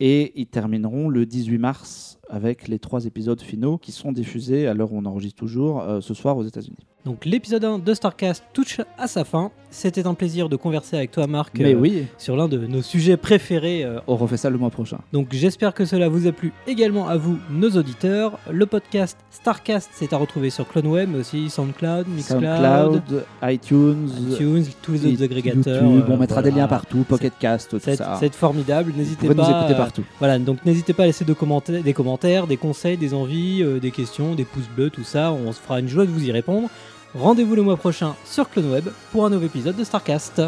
Et 0.00 0.32
ils 0.40 0.46
termineront 0.46 1.08
le 1.08 1.26
18 1.26 1.58
mars 1.58 2.18
avec 2.28 2.68
les 2.68 2.78
trois 2.78 3.04
épisodes 3.04 3.40
finaux 3.40 3.78
qui 3.78 3.92
sont 3.92 4.12
diffusés 4.12 4.66
à 4.66 4.74
l'heure 4.74 4.92
où 4.92 4.98
on 4.98 5.04
enregistre 5.04 5.38
toujours 5.38 5.82
euh, 5.82 6.00
ce 6.00 6.14
soir 6.14 6.36
aux 6.36 6.44
États-Unis. 6.44 6.86
Donc, 7.04 7.26
l'épisode 7.26 7.62
1 7.62 7.78
de 7.80 7.92
Starcast 7.94 8.42
touche 8.54 8.80
à 8.96 9.06
sa 9.06 9.24
fin. 9.24 9.50
C'était 9.70 10.06
un 10.06 10.14
plaisir 10.14 10.48
de 10.48 10.56
converser 10.56 10.96
avec 10.96 11.10
toi, 11.10 11.26
Marc, 11.26 11.58
Mais 11.58 11.74
euh, 11.74 11.78
oui, 11.78 12.06
sur 12.16 12.34
l'un 12.34 12.48
de 12.48 12.56
nos 12.56 12.80
sujets 12.80 13.18
préférés 13.18 13.84
euh, 13.84 13.98
on 14.06 14.16
refait 14.16 14.36
ça 14.36 14.48
le 14.48 14.56
mois 14.56 14.70
prochain. 14.70 14.98
Donc 15.12 15.28
j'espère 15.32 15.74
que 15.74 15.84
cela 15.84 16.08
vous 16.08 16.26
a 16.26 16.32
plu 16.32 16.52
également 16.66 17.08
à 17.08 17.16
vous, 17.16 17.38
nos 17.50 17.70
auditeurs. 17.70 18.38
Le 18.50 18.64
podcast 18.66 19.18
Starcast 19.30 19.90
c'est 19.92 20.12
à 20.12 20.16
retrouver 20.16 20.48
sur 20.50 20.66
CloneWeb, 20.68 21.10
mais 21.10 21.18
aussi 21.18 21.50
SoundCloud, 21.50 22.06
Mixcloud, 22.08 22.42
SoundCloud, 22.44 23.24
iTunes, 23.42 24.08
iTunes, 24.30 24.64
tous 24.80 24.92
les 24.92 25.12
autres 25.12 25.24
agrégateurs. 25.24 25.82
YouTube, 25.82 26.04
euh, 26.08 26.12
on 26.12 26.16
mettra 26.16 26.40
des 26.40 26.52
liens 26.52 26.68
partout, 26.68 27.04
Pocket 27.06 27.32
Cast, 27.38 27.70
tout 27.70 27.80
C'est 27.82 27.96
ça. 27.96 28.16
c'est 28.20 28.32
formidable, 28.34 28.92
n'hésitez 28.96 29.26
pas. 29.28 29.34
nous 29.34 29.42
écouter 29.42 29.74
Voilà, 30.18 30.38
donc 30.38 30.64
n'hésitez 30.64 30.92
pas 30.92 31.04
à 31.04 31.06
laisser 31.06 31.24
des 31.24 31.34
commentaires, 31.34 32.46
des 32.46 32.56
conseils, 32.56 32.96
des 32.96 33.14
envies, 33.14 33.62
euh, 33.62 33.78
des 33.80 33.90
questions, 33.90 34.34
des 34.34 34.44
pouces 34.44 34.68
bleus, 34.74 34.90
tout 34.90 35.04
ça. 35.04 35.32
On 35.32 35.52
se 35.52 35.60
fera 35.60 35.80
une 35.80 35.88
joie 35.88 36.04
de 36.04 36.10
vous 36.10 36.24
y 36.24 36.32
répondre. 36.32 36.68
Rendez-vous 37.14 37.54
le 37.54 37.62
mois 37.62 37.76
prochain 37.76 38.14
sur 38.24 38.50
CloneWeb 38.50 38.88
pour 39.12 39.24
un 39.24 39.30
nouvel 39.30 39.46
épisode 39.46 39.76
de 39.76 39.84
Starcast. 39.84 40.42